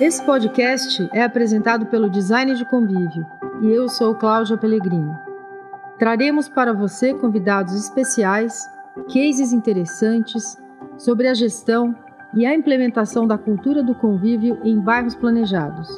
Esse 0.00 0.24
podcast 0.24 1.08
é 1.12 1.22
apresentado 1.22 1.86
pelo 1.86 2.08
Design 2.08 2.54
de 2.54 2.64
Convívio 2.64 3.26
e 3.62 3.66
eu 3.66 3.88
sou 3.88 4.14
Cláudia 4.14 4.56
Pellegrini. 4.56 5.12
Traremos 5.98 6.48
para 6.48 6.72
você 6.72 7.12
convidados 7.14 7.74
especiais, 7.74 8.58
cases 9.12 9.52
interessantes 9.52 10.56
sobre 10.98 11.28
a 11.28 11.34
gestão 11.34 11.94
e 12.34 12.46
a 12.46 12.54
implementação 12.54 13.26
da 13.26 13.36
cultura 13.36 13.82
do 13.82 13.94
convívio 13.94 14.58
em 14.64 14.80
bairros 14.80 15.14
planejados. 15.14 15.88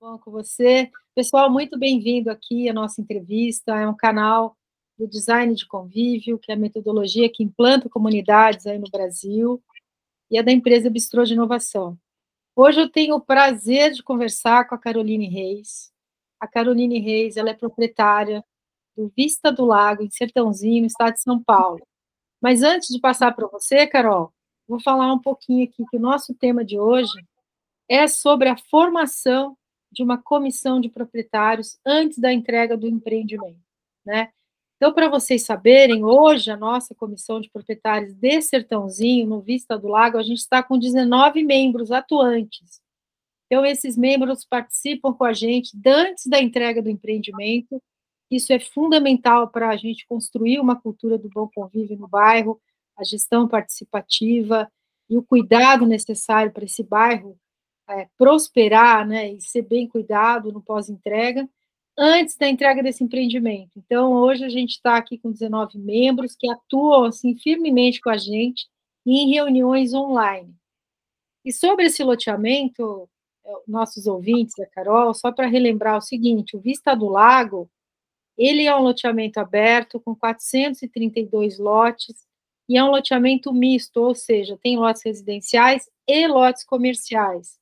Bom, 0.00 0.18
com 0.18 0.30
você. 0.30 0.90
Pessoal, 1.14 1.50
muito 1.50 1.78
bem-vindo 1.78 2.30
aqui 2.30 2.68
à 2.68 2.72
nossa 2.72 3.00
entrevista. 3.00 3.74
É 3.74 3.88
um 3.88 3.96
canal 3.96 4.56
do 4.98 5.08
design 5.08 5.54
de 5.54 5.66
convívio, 5.66 6.38
que 6.38 6.52
é 6.52 6.54
a 6.54 6.58
metodologia 6.58 7.30
que 7.30 7.42
implanta 7.42 7.88
comunidades 7.88 8.66
aí 8.66 8.78
no 8.78 8.90
Brasil, 8.90 9.62
e 10.30 10.38
é 10.38 10.42
da 10.42 10.52
empresa 10.52 10.90
Bistrô 10.90 11.24
de 11.24 11.34
Inovação. 11.34 11.98
Hoje 12.56 12.80
eu 12.80 12.88
tenho 12.88 13.16
o 13.16 13.20
prazer 13.20 13.92
de 13.92 14.02
conversar 14.02 14.68
com 14.68 14.74
a 14.74 14.78
Caroline 14.78 15.28
Reis. 15.28 15.92
A 16.38 16.46
Caroline 16.46 17.00
Reis, 17.00 17.36
ela 17.36 17.50
é 17.50 17.54
proprietária 17.54 18.44
do 18.96 19.12
Vista 19.16 19.50
do 19.50 19.64
Lago, 19.64 20.02
em 20.02 20.10
Sertãozinho, 20.10 20.82
no 20.82 20.86
estado 20.86 21.14
de 21.14 21.20
São 21.20 21.42
Paulo. 21.42 21.84
Mas 22.40 22.62
antes 22.62 22.88
de 22.88 23.00
passar 23.00 23.34
para 23.34 23.48
você, 23.48 23.86
Carol, 23.86 24.32
vou 24.68 24.80
falar 24.80 25.12
um 25.12 25.18
pouquinho 25.18 25.64
aqui 25.64 25.84
que 25.90 25.96
o 25.96 26.00
nosso 26.00 26.34
tema 26.34 26.64
de 26.64 26.78
hoje 26.78 27.26
é 27.88 28.06
sobre 28.06 28.48
a 28.48 28.56
formação 28.56 29.56
de 29.90 30.02
uma 30.02 30.18
comissão 30.18 30.80
de 30.80 30.88
proprietários 30.88 31.78
antes 31.84 32.18
da 32.18 32.32
entrega 32.32 32.76
do 32.76 32.86
empreendimento, 32.86 33.60
né? 34.04 34.30
Então, 34.84 34.92
para 34.92 35.08
vocês 35.08 35.46
saberem, 35.46 36.04
hoje 36.04 36.50
a 36.50 36.58
nossa 36.58 36.94
comissão 36.94 37.40
de 37.40 37.48
proprietários 37.48 38.12
de 38.12 38.42
Sertãozinho, 38.42 39.26
no 39.26 39.40
Vista 39.40 39.78
do 39.78 39.88
Lago, 39.88 40.18
a 40.18 40.22
gente 40.22 40.40
está 40.40 40.62
com 40.62 40.78
19 40.78 41.42
membros 41.42 41.90
atuantes. 41.90 42.82
Então, 43.46 43.64
esses 43.64 43.96
membros 43.96 44.44
participam 44.44 45.14
com 45.14 45.24
a 45.24 45.32
gente 45.32 45.72
antes 45.86 46.26
da 46.26 46.38
entrega 46.38 46.82
do 46.82 46.90
empreendimento 46.90 47.82
isso 48.30 48.52
é 48.52 48.58
fundamental 48.58 49.48
para 49.48 49.70
a 49.70 49.76
gente 49.78 50.06
construir 50.06 50.60
uma 50.60 50.78
cultura 50.78 51.16
do 51.16 51.30
bom 51.30 51.48
convívio 51.54 51.96
no 51.96 52.06
bairro, 52.06 52.60
a 52.94 53.04
gestão 53.04 53.48
participativa 53.48 54.70
e 55.08 55.16
o 55.16 55.22
cuidado 55.22 55.86
necessário 55.86 56.52
para 56.52 56.64
esse 56.64 56.82
bairro 56.82 57.38
é, 57.88 58.06
prosperar 58.18 59.06
né, 59.06 59.32
e 59.32 59.40
ser 59.40 59.62
bem 59.62 59.88
cuidado 59.88 60.52
no 60.52 60.60
pós-entrega, 60.60 61.48
antes 61.96 62.36
da 62.36 62.48
entrega 62.48 62.82
desse 62.82 63.04
empreendimento. 63.04 63.70
Então, 63.76 64.12
hoje 64.12 64.44
a 64.44 64.48
gente 64.48 64.70
está 64.70 64.96
aqui 64.96 65.18
com 65.18 65.30
19 65.30 65.78
membros 65.78 66.34
que 66.34 66.50
atuam 66.50 67.04
assim, 67.04 67.36
firmemente 67.36 68.00
com 68.00 68.10
a 68.10 68.16
gente 68.16 68.66
em 69.06 69.30
reuniões 69.30 69.92
online. 69.94 70.54
E 71.44 71.52
sobre 71.52 71.86
esse 71.86 72.02
loteamento, 72.02 73.08
é, 73.44 73.52
nossos 73.68 74.06
ouvintes, 74.06 74.58
a 74.58 74.66
Carol, 74.66 75.12
só 75.14 75.30
para 75.30 75.46
relembrar 75.46 75.98
o 75.98 76.00
seguinte: 76.00 76.56
o 76.56 76.60
Vista 76.60 76.94
do 76.94 77.08
Lago 77.08 77.70
ele 78.36 78.64
é 78.66 78.74
um 78.74 78.82
loteamento 78.82 79.38
aberto 79.38 80.00
com 80.00 80.14
432 80.14 81.58
lotes 81.58 82.26
e 82.68 82.76
é 82.76 82.82
um 82.82 82.90
loteamento 82.90 83.52
misto, 83.52 84.00
ou 84.02 84.14
seja, 84.14 84.58
tem 84.62 84.76
lotes 84.76 85.02
residenciais 85.04 85.88
e 86.08 86.26
lotes 86.26 86.64
comerciais, 86.64 87.58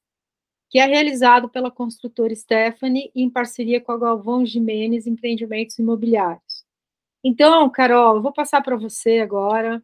que 0.72 0.78
é 0.78 0.86
realizado 0.86 1.50
pela 1.50 1.70
construtora 1.70 2.34
Stephanie 2.34 3.12
em 3.14 3.28
parceria 3.28 3.78
com 3.78 3.92
a 3.92 3.98
Galvão 3.98 4.46
Jimenez 4.46 5.06
Empreendimentos 5.06 5.78
Imobiliários. 5.78 6.64
Então, 7.22 7.68
Carol, 7.68 8.16
eu 8.16 8.22
vou 8.22 8.32
passar 8.32 8.62
para 8.62 8.74
você 8.74 9.18
agora. 9.18 9.82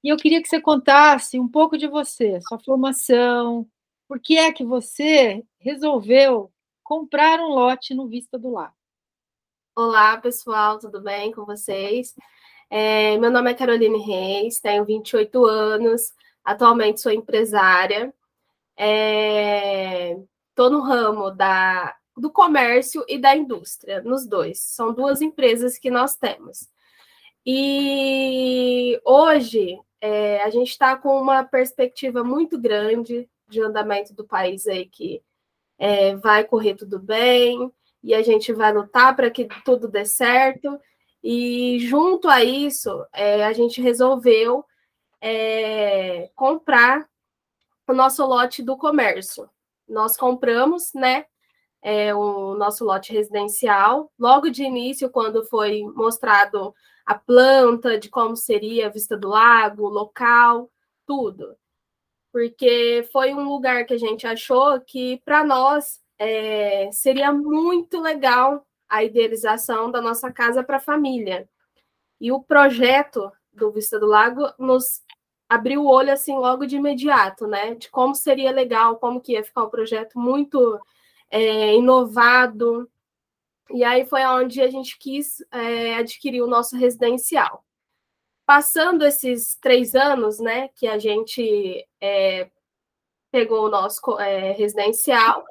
E 0.00 0.10
eu 0.10 0.16
queria 0.16 0.40
que 0.40 0.46
você 0.46 0.60
contasse 0.60 1.40
um 1.40 1.48
pouco 1.48 1.76
de 1.76 1.88
você, 1.88 2.40
sua 2.42 2.56
formação, 2.60 3.68
por 4.06 4.20
que 4.20 4.38
é 4.38 4.52
que 4.52 4.64
você 4.64 5.44
resolveu 5.58 6.52
comprar 6.84 7.40
um 7.40 7.48
lote 7.48 7.94
no 7.94 8.06
Vista 8.06 8.38
do 8.38 8.50
Lago? 8.50 8.76
Olá, 9.74 10.16
pessoal, 10.18 10.78
tudo 10.78 11.00
bem 11.00 11.32
com 11.32 11.44
vocês? 11.44 12.14
É, 12.70 13.18
meu 13.18 13.28
nome 13.30 13.50
é 13.50 13.54
Caroline 13.54 13.98
Reis, 13.98 14.60
tenho 14.60 14.84
28 14.84 15.44
anos, 15.44 16.12
atualmente 16.44 17.00
sou 17.00 17.10
empresária. 17.10 18.14
Estou 18.76 20.66
é, 20.66 20.70
no 20.70 20.80
ramo 20.80 21.30
da, 21.30 21.94
do 22.16 22.30
comércio 22.30 23.04
e 23.08 23.18
da 23.18 23.36
indústria, 23.36 24.02
nos 24.02 24.26
dois. 24.26 24.60
São 24.60 24.92
duas 24.92 25.20
empresas 25.20 25.78
que 25.78 25.90
nós 25.90 26.16
temos. 26.16 26.68
E 27.46 29.00
hoje 29.04 29.78
é, 30.00 30.42
a 30.42 30.50
gente 30.50 30.70
está 30.70 30.96
com 30.96 31.20
uma 31.20 31.44
perspectiva 31.44 32.24
muito 32.24 32.58
grande 32.58 33.28
de 33.48 33.60
andamento 33.60 34.14
do 34.14 34.24
país 34.24 34.66
aí 34.66 34.86
que 34.86 35.22
é, 35.78 36.16
vai 36.16 36.44
correr 36.44 36.74
tudo 36.74 36.98
bem 36.98 37.70
e 38.02 38.14
a 38.14 38.22
gente 38.22 38.52
vai 38.52 38.72
lutar 38.72 39.14
para 39.14 39.30
que 39.30 39.48
tudo 39.64 39.88
dê 39.88 40.04
certo. 40.04 40.78
E 41.22 41.78
junto 41.80 42.28
a 42.28 42.44
isso, 42.44 43.04
é, 43.12 43.44
a 43.44 43.52
gente 43.52 43.80
resolveu 43.80 44.64
é, 45.20 46.30
comprar 46.34 47.08
o 47.86 47.94
nosso 47.94 48.24
lote 48.24 48.62
do 48.62 48.76
comércio. 48.76 49.48
Nós 49.88 50.16
compramos, 50.16 50.92
né, 50.94 51.26
é, 51.82 52.14
o 52.14 52.54
nosso 52.54 52.84
lote 52.84 53.12
residencial. 53.12 54.10
Logo 54.18 54.48
de 54.48 54.64
início, 54.64 55.10
quando 55.10 55.44
foi 55.44 55.82
mostrado 55.94 56.74
a 57.04 57.14
planta, 57.14 57.98
de 57.98 58.08
como 58.08 58.34
seria 58.34 58.86
a 58.86 58.90
vista 58.90 59.16
do 59.16 59.28
lago, 59.28 59.86
local, 59.88 60.70
tudo. 61.06 61.54
Porque 62.32 63.06
foi 63.12 63.34
um 63.34 63.46
lugar 63.46 63.84
que 63.84 63.94
a 63.94 63.98
gente 63.98 64.26
achou 64.26 64.80
que, 64.80 65.20
para 65.24 65.44
nós, 65.44 66.00
é, 66.18 66.90
seria 66.90 67.30
muito 67.32 68.00
legal 68.00 68.66
a 68.88 69.04
idealização 69.04 69.90
da 69.90 70.00
nossa 70.00 70.32
casa 70.32 70.64
para 70.64 70.78
a 70.78 70.80
família. 70.80 71.48
E 72.20 72.32
o 72.32 72.42
projeto 72.42 73.30
do 73.52 73.70
Vista 73.70 74.00
do 74.00 74.06
Lago 74.06 74.52
nos 74.58 75.02
abriu 75.54 75.82
o 75.82 75.88
olho 75.90 76.12
assim 76.12 76.34
logo 76.36 76.66
de 76.66 76.76
imediato, 76.76 77.46
né? 77.46 77.74
De 77.74 77.88
como 77.90 78.14
seria 78.14 78.50
legal, 78.50 78.96
como 78.96 79.20
que 79.20 79.32
ia 79.32 79.44
ficar 79.44 79.64
um 79.64 79.70
projeto 79.70 80.18
muito 80.18 80.80
é, 81.30 81.74
inovado. 81.74 82.88
E 83.70 83.82
aí 83.82 84.04
foi 84.04 84.24
onde 84.26 84.60
a 84.60 84.68
gente 84.68 84.98
quis 84.98 85.44
é, 85.50 85.96
adquirir 85.96 86.42
o 86.42 86.46
nosso 86.46 86.76
residencial. 86.76 87.64
Passando 88.46 89.04
esses 89.04 89.56
três 89.56 89.94
anos, 89.94 90.38
né, 90.38 90.68
que 90.76 90.86
a 90.86 90.98
gente 90.98 91.86
é, 91.98 92.50
pegou 93.32 93.66
o 93.66 93.70
nosso 93.70 94.00
é, 94.20 94.52
residencial, 94.52 95.44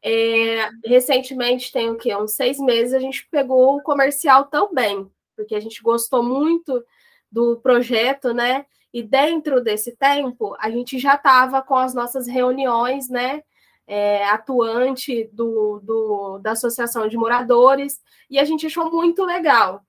é, 0.00 0.68
recentemente, 0.84 1.72
tem 1.72 1.90
o 1.90 1.96
quê? 1.96 2.14
Uns 2.14 2.32
seis 2.32 2.58
meses, 2.60 2.94
a 2.94 3.00
gente 3.00 3.26
pegou 3.28 3.76
o 3.76 3.82
comercial 3.82 4.44
também, 4.44 5.10
porque 5.36 5.54
a 5.54 5.60
gente 5.60 5.82
gostou 5.82 6.22
muito 6.22 6.84
do 7.30 7.56
projeto, 7.58 8.32
né? 8.32 8.64
E 8.92 9.02
dentro 9.02 9.62
desse 9.62 9.96
tempo, 9.96 10.56
a 10.58 10.70
gente 10.70 10.98
já 10.98 11.14
estava 11.14 11.62
com 11.62 11.76
as 11.76 11.94
nossas 11.94 12.26
reuniões, 12.26 13.08
né? 13.08 13.42
É, 13.86 14.26
atuante 14.28 15.24
do, 15.32 15.80
do, 15.80 16.38
da 16.40 16.52
Associação 16.52 17.08
de 17.08 17.16
Moradores, 17.16 18.02
e 18.28 18.38
a 18.38 18.44
gente 18.44 18.66
achou 18.66 18.90
muito 18.90 19.24
legal. 19.24 19.82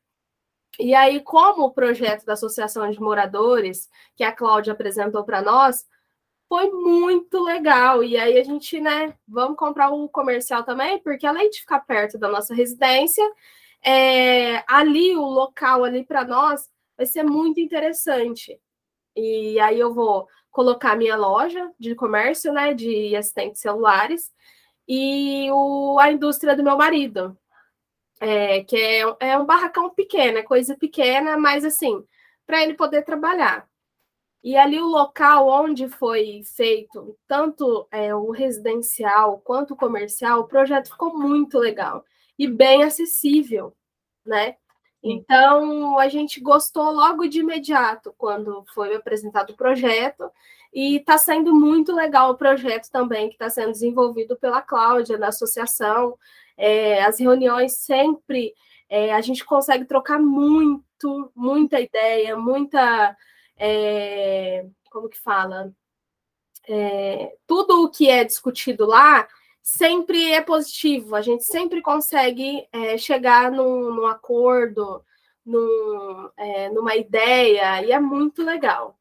E 0.80 0.96
aí, 0.96 1.20
como 1.22 1.66
o 1.66 1.72
projeto 1.74 2.26
da 2.26 2.34
Associação 2.34 2.90
de 2.90 3.02
Moradores, 3.02 3.90
que 4.16 4.24
a 4.24 4.32
Cláudia 4.32 4.72
apresentou 4.72 5.26
para 5.26 5.42
nós, 5.42 5.86
foi 6.48 6.70
muito 6.72 7.44
legal. 7.44 8.04
E 8.04 8.18
aí 8.18 8.40
a 8.40 8.44
gente, 8.44 8.80
né, 8.80 9.14
vamos 9.28 9.58
comprar 9.58 9.90
o 9.92 10.10
comercial 10.10 10.64
também, 10.64 11.00
porque 11.00 11.28
além 11.28 11.50
de 11.50 11.60
ficar 11.60 11.80
perto 11.82 12.18
da 12.18 12.30
nossa 12.30 12.56
residência, 12.56 13.24
é, 13.84 14.64
ali, 14.68 15.16
o 15.16 15.26
local 15.26 15.84
ali 15.84 16.04
para 16.06 16.26
nós, 16.26 16.70
vai 16.98 17.06
ser 17.06 17.24
muito 17.24 17.60
interessante. 17.60 18.60
E 19.16 19.60
aí 19.60 19.80
eu 19.80 19.94
vou 19.94 20.28
colocar 20.52 20.96
minha 20.96 21.16
loja 21.16 21.72
de 21.80 21.96
comércio, 21.96 22.52
né, 22.54 22.74
de 22.74 23.16
assistentes 23.16 23.62
celulares, 23.62 24.32
e 24.88 25.50
o, 25.52 26.00
a 26.00 26.12
indústria 26.12 26.56
do 26.56 26.64
meu 26.64 26.76
marido, 26.78 27.38
é, 28.20 28.64
que 28.64 28.76
é, 28.76 29.04
é 29.20 29.38
um 29.38 29.46
barracão 29.46 29.90
pequeno, 29.92 30.40
é 30.40 30.44
coisa 30.44 30.76
pequena, 30.76 31.38
mas 31.38 31.64
assim, 31.64 32.04
para 32.46 32.64
ele 32.64 32.74
poder 32.74 33.04
trabalhar. 33.04 33.70
E 34.44 34.58
ali 34.58 34.80
o 34.80 34.88
local 34.88 35.48
onde 35.48 35.90
foi 35.90 36.42
feito 36.44 37.18
tanto 37.28 37.88
é, 37.92 38.16
o 38.16 38.32
residencial 38.32 39.40
quanto 39.42 39.74
o 39.74 39.78
comercial, 39.78 40.42
o 40.42 40.48
projeto 40.48 40.90
ficou 40.90 41.18
muito 41.18 41.60
legal 41.60 42.06
e 42.38 42.48
bem 42.48 42.84
acessível, 42.84 43.76
né? 44.26 44.56
Então 45.02 45.98
a 45.98 46.10
gente 46.10 46.42
gostou 46.42 46.92
logo 46.92 47.28
de 47.28 47.40
imediato 47.40 48.14
quando 48.18 48.66
foi 48.74 48.94
apresentado 48.96 49.52
o 49.52 49.56
projeto 49.56 50.30
e 50.74 50.98
está 50.98 51.18
sendo 51.18 51.54
muito 51.54 51.94
legal 51.94 52.32
o 52.32 52.38
projeto 52.38 52.90
também 52.92 53.30
que 53.30 53.36
está 53.36 53.50
sendo 53.50 53.72
desenvolvido 53.72 54.36
pela 54.38 54.62
Cláudia 54.62 55.18
da 55.18 55.30
associação. 55.30 56.18
É, 56.58 57.04
as 57.04 57.20
reuniões 57.20 57.78
sempre 57.78 58.54
é, 58.90 59.14
a 59.14 59.22
gente 59.22 59.46
consegue 59.46 59.86
trocar 59.86 60.20
muito, 60.20 61.32
muita 61.36 61.80
ideia, 61.80 62.36
muita 62.36 63.16
é, 63.58 64.66
como 64.90 65.10
que 65.10 65.20
fala? 65.20 65.72
É, 66.68 67.36
tudo 67.48 67.84
o 67.84 67.90
que 67.90 68.10
é 68.10 68.24
discutido 68.24 68.86
lá 68.86 69.28
sempre 69.62 70.32
é 70.32 70.42
positivo, 70.42 71.16
a 71.16 71.22
gente 71.22 71.44
sempre 71.44 71.82
consegue 71.82 72.68
é, 72.72 72.98
chegar 72.98 73.52
num, 73.52 73.94
num 73.94 74.06
acordo, 74.06 75.04
num, 75.46 76.30
é, 76.38 76.70
numa 76.70 76.96
ideia, 76.96 77.84
e 77.84 77.92
é 77.92 78.00
muito 78.00 78.44
legal. 78.44 79.00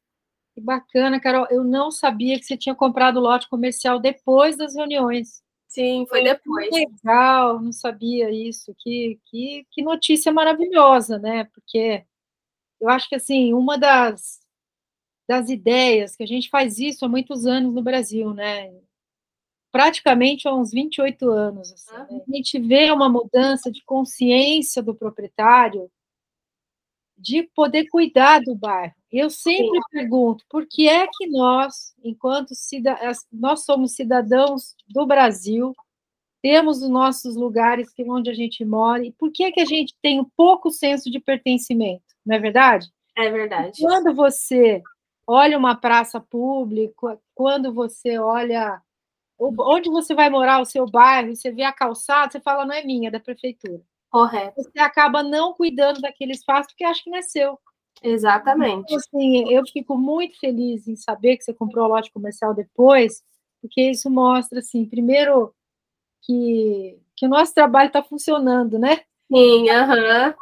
Que 0.53 0.61
bacana, 0.61 1.19
Carol. 1.19 1.47
Eu 1.49 1.63
não 1.63 1.91
sabia 1.91 2.37
que 2.37 2.45
você 2.45 2.57
tinha 2.57 2.75
comprado 2.75 3.17
o 3.17 3.21
lote 3.21 3.47
comercial 3.47 3.99
depois 3.99 4.57
das 4.57 4.75
reuniões. 4.75 5.41
Sim, 5.67 6.05
foi 6.09 6.23
depois. 6.23 6.69
legal, 6.71 7.61
não 7.61 7.71
sabia 7.71 8.31
isso. 8.31 8.75
Que, 8.79 9.19
que, 9.25 9.65
que 9.71 9.81
notícia 9.83 10.31
maravilhosa, 10.31 11.19
né? 11.19 11.45
Porque 11.53 12.03
eu 12.81 12.89
acho 12.89 13.07
que, 13.07 13.15
assim, 13.15 13.53
uma 13.53 13.77
das, 13.77 14.39
das 15.27 15.49
ideias, 15.49 16.15
que 16.15 16.23
a 16.23 16.27
gente 16.27 16.49
faz 16.49 16.79
isso 16.79 17.05
há 17.05 17.07
muitos 17.07 17.45
anos 17.45 17.73
no 17.73 17.83
Brasil, 17.83 18.33
né? 18.33 18.73
Praticamente 19.71 20.47
há 20.47 20.53
uns 20.53 20.71
28 20.71 21.29
anos. 21.29 21.71
Assim, 21.71 21.93
né? 21.93 22.21
A 22.27 22.35
gente 22.35 22.59
vê 22.59 22.91
uma 22.91 23.09
mudança 23.09 23.71
de 23.71 23.83
consciência 23.83 24.81
do 24.81 24.95
proprietário 24.95 25.89
de 27.17 27.43
poder 27.53 27.87
cuidar 27.89 28.39
do 28.39 28.55
bairro. 28.55 28.93
Eu 29.11 29.29
sempre 29.29 29.77
Sim. 29.77 29.83
pergunto, 29.91 30.45
por 30.49 30.65
que 30.65 30.87
é 30.87 31.05
que 31.07 31.27
nós, 31.27 31.93
enquanto 32.03 32.53
nós 33.31 33.65
somos 33.65 33.93
cidadãos 33.93 34.75
do 34.87 35.05
Brasil, 35.05 35.75
temos 36.41 36.81
os 36.81 36.89
nossos 36.89 37.35
lugares 37.35 37.91
que 37.91 38.09
onde 38.09 38.29
a 38.29 38.33
gente 38.33 38.63
mora, 38.63 39.03
e 39.03 39.11
por 39.11 39.31
que 39.31 39.43
é 39.43 39.51
que 39.51 39.59
a 39.59 39.65
gente 39.65 39.93
tem 40.01 40.19
um 40.19 40.29
pouco 40.37 40.71
senso 40.71 41.11
de 41.11 41.19
pertencimento, 41.19 42.03
não 42.25 42.35
é 42.35 42.39
verdade? 42.39 42.87
É 43.17 43.29
verdade. 43.29 43.81
Quando 43.81 44.15
você 44.15 44.81
olha 45.27 45.57
uma 45.57 45.75
praça 45.75 46.21
pública, 46.21 47.19
quando 47.35 47.73
você 47.73 48.17
olha 48.17 48.81
onde 49.39 49.89
você 49.89 50.13
vai 50.13 50.29
morar, 50.29 50.61
o 50.61 50.65
seu 50.65 50.85
bairro, 50.85 51.35
você 51.35 51.51
vê 51.51 51.63
a 51.63 51.71
calçada, 51.71 52.31
você 52.31 52.39
fala, 52.39 52.65
não 52.65 52.75
é 52.75 52.83
minha, 52.83 53.07
é 53.07 53.11
da 53.11 53.19
prefeitura. 53.19 53.81
Correto. 54.09 54.61
Você 54.61 54.79
acaba 54.79 55.23
não 55.23 55.53
cuidando 55.53 56.01
daquele 56.01 56.33
espaço 56.33 56.69
porque 56.69 56.83
acha 56.83 57.03
que 57.03 57.09
não 57.09 57.17
é 57.17 57.21
seu. 57.21 57.57
Exatamente. 58.01 58.83
Então, 58.85 58.97
assim, 58.97 59.51
eu 59.51 59.65
fico 59.67 59.97
muito 59.97 60.39
feliz 60.39 60.87
em 60.87 60.95
saber 60.95 61.37
que 61.37 61.43
você 61.43 61.53
comprou 61.53 61.85
o 61.85 61.89
lote 61.89 62.11
comercial 62.11 62.53
depois, 62.53 63.21
porque 63.61 63.89
isso 63.89 64.09
mostra, 64.09 64.59
assim, 64.59 64.85
primeiro, 64.85 65.53
que, 66.23 66.97
que 67.15 67.25
o 67.25 67.29
nosso 67.29 67.53
trabalho 67.53 67.87
está 67.87 68.01
funcionando, 68.01 68.79
né? 68.79 69.01
Sim, 69.31 69.69
aham. 69.69 70.35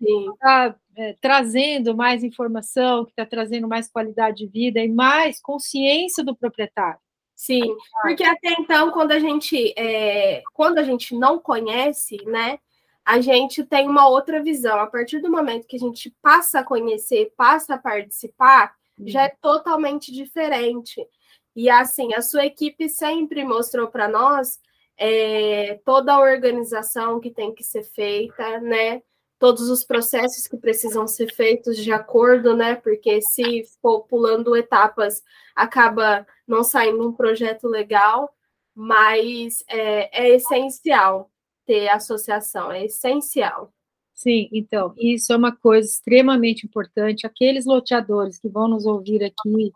Uhum. 0.00 0.32
Está 0.32 0.76
é, 0.96 1.14
trazendo 1.20 1.94
mais 1.94 2.24
informação, 2.24 3.04
que 3.04 3.12
está 3.12 3.24
trazendo 3.24 3.68
mais 3.68 3.88
qualidade 3.88 4.38
de 4.38 4.46
vida 4.46 4.80
e 4.80 4.88
mais 4.88 5.40
consciência 5.40 6.24
do 6.24 6.34
proprietário. 6.34 6.98
Sim, 7.44 7.76
porque 8.00 8.24
até 8.24 8.54
então, 8.58 8.90
quando 8.90 9.12
a 9.12 9.18
gente, 9.18 9.74
é, 9.76 10.42
quando 10.54 10.78
a 10.78 10.82
gente 10.82 11.14
não 11.14 11.38
conhece, 11.38 12.16
né, 12.24 12.58
a 13.04 13.20
gente 13.20 13.62
tem 13.62 13.86
uma 13.86 14.08
outra 14.08 14.42
visão. 14.42 14.80
A 14.80 14.86
partir 14.86 15.20
do 15.20 15.30
momento 15.30 15.66
que 15.66 15.76
a 15.76 15.78
gente 15.78 16.08
passa 16.22 16.60
a 16.60 16.64
conhecer, 16.64 17.34
passa 17.36 17.74
a 17.74 17.78
participar, 17.78 18.74
uhum. 18.98 19.06
já 19.06 19.24
é 19.24 19.28
totalmente 19.42 20.10
diferente. 20.10 21.06
E 21.54 21.68
assim, 21.68 22.14
a 22.14 22.22
sua 22.22 22.46
equipe 22.46 22.88
sempre 22.88 23.44
mostrou 23.44 23.88
para 23.88 24.08
nós 24.08 24.58
é, 24.96 25.78
toda 25.84 26.14
a 26.14 26.20
organização 26.20 27.20
que 27.20 27.30
tem 27.30 27.54
que 27.54 27.62
ser 27.62 27.82
feita, 27.82 28.58
né? 28.60 29.02
Todos 29.38 29.68
os 29.68 29.84
processos 29.84 30.46
que 30.46 30.56
precisam 30.56 31.06
ser 31.06 31.34
feitos 31.34 31.76
de 31.76 31.92
acordo, 31.92 32.56
né? 32.56 32.76
Porque 32.76 33.20
se 33.20 33.64
for 33.82 34.02
pulando 34.02 34.56
etapas, 34.56 35.22
acaba 35.54 36.26
não 36.46 36.62
saindo 36.62 37.08
um 37.08 37.12
projeto 37.12 37.68
legal, 37.68 38.34
mas 38.74 39.62
é, 39.68 40.26
é 40.26 40.34
essencial 40.34 41.30
ter 41.66 41.88
associação, 41.88 42.70
é 42.70 42.84
essencial. 42.84 43.72
Sim, 44.14 44.48
então, 44.52 44.94
isso 44.96 45.32
é 45.32 45.36
uma 45.36 45.54
coisa 45.54 45.88
extremamente 45.88 46.64
importante. 46.64 47.26
Aqueles 47.26 47.66
loteadores 47.66 48.38
que 48.38 48.48
vão 48.48 48.68
nos 48.68 48.86
ouvir 48.86 49.24
aqui, 49.24 49.72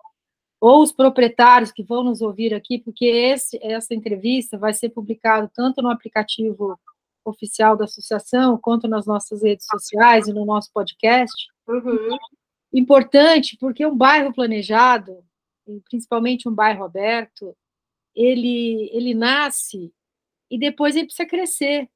ou 0.61 0.83
os 0.83 0.93
proprietários 0.93 1.73
que 1.73 1.83
vão 1.83 2.05
nos 2.05 2.21
ouvir 2.21 2.55
aqui, 2.55 2.79
porque 2.79 3.07
esse, 3.07 3.59
essa 3.63 3.95
entrevista 3.95 4.57
vai 4.57 4.73
ser 4.73 4.91
publicada 4.91 5.51
tanto 5.55 5.83
no 5.83 5.91
aplicativo 5.91 6.79
oficial 7.29 7.77
da 7.77 7.85
associação, 7.85 8.59
quanto 8.59 8.89
nas 8.89 9.07
nossas 9.07 9.43
redes 9.43 9.67
sociais 9.67 10.27
e 10.27 10.33
no 10.33 10.45
nosso 10.45 10.71
podcast. 10.73 11.35
Uhum. 11.67 12.17
Importante, 12.73 13.57
porque 13.59 13.85
um 13.87 13.97
bairro 13.97 14.33
planejado, 14.33 15.25
principalmente 15.89 16.49
um 16.49 16.55
bairro 16.55 16.85
aberto, 16.85 17.57
ele, 18.15 18.91
ele 18.93 19.15
nasce 19.15 19.93
e 20.51 20.59
depois 20.59 20.97
ele 20.97 21.07
precisa 21.07 21.29
crescer. 21.29 21.89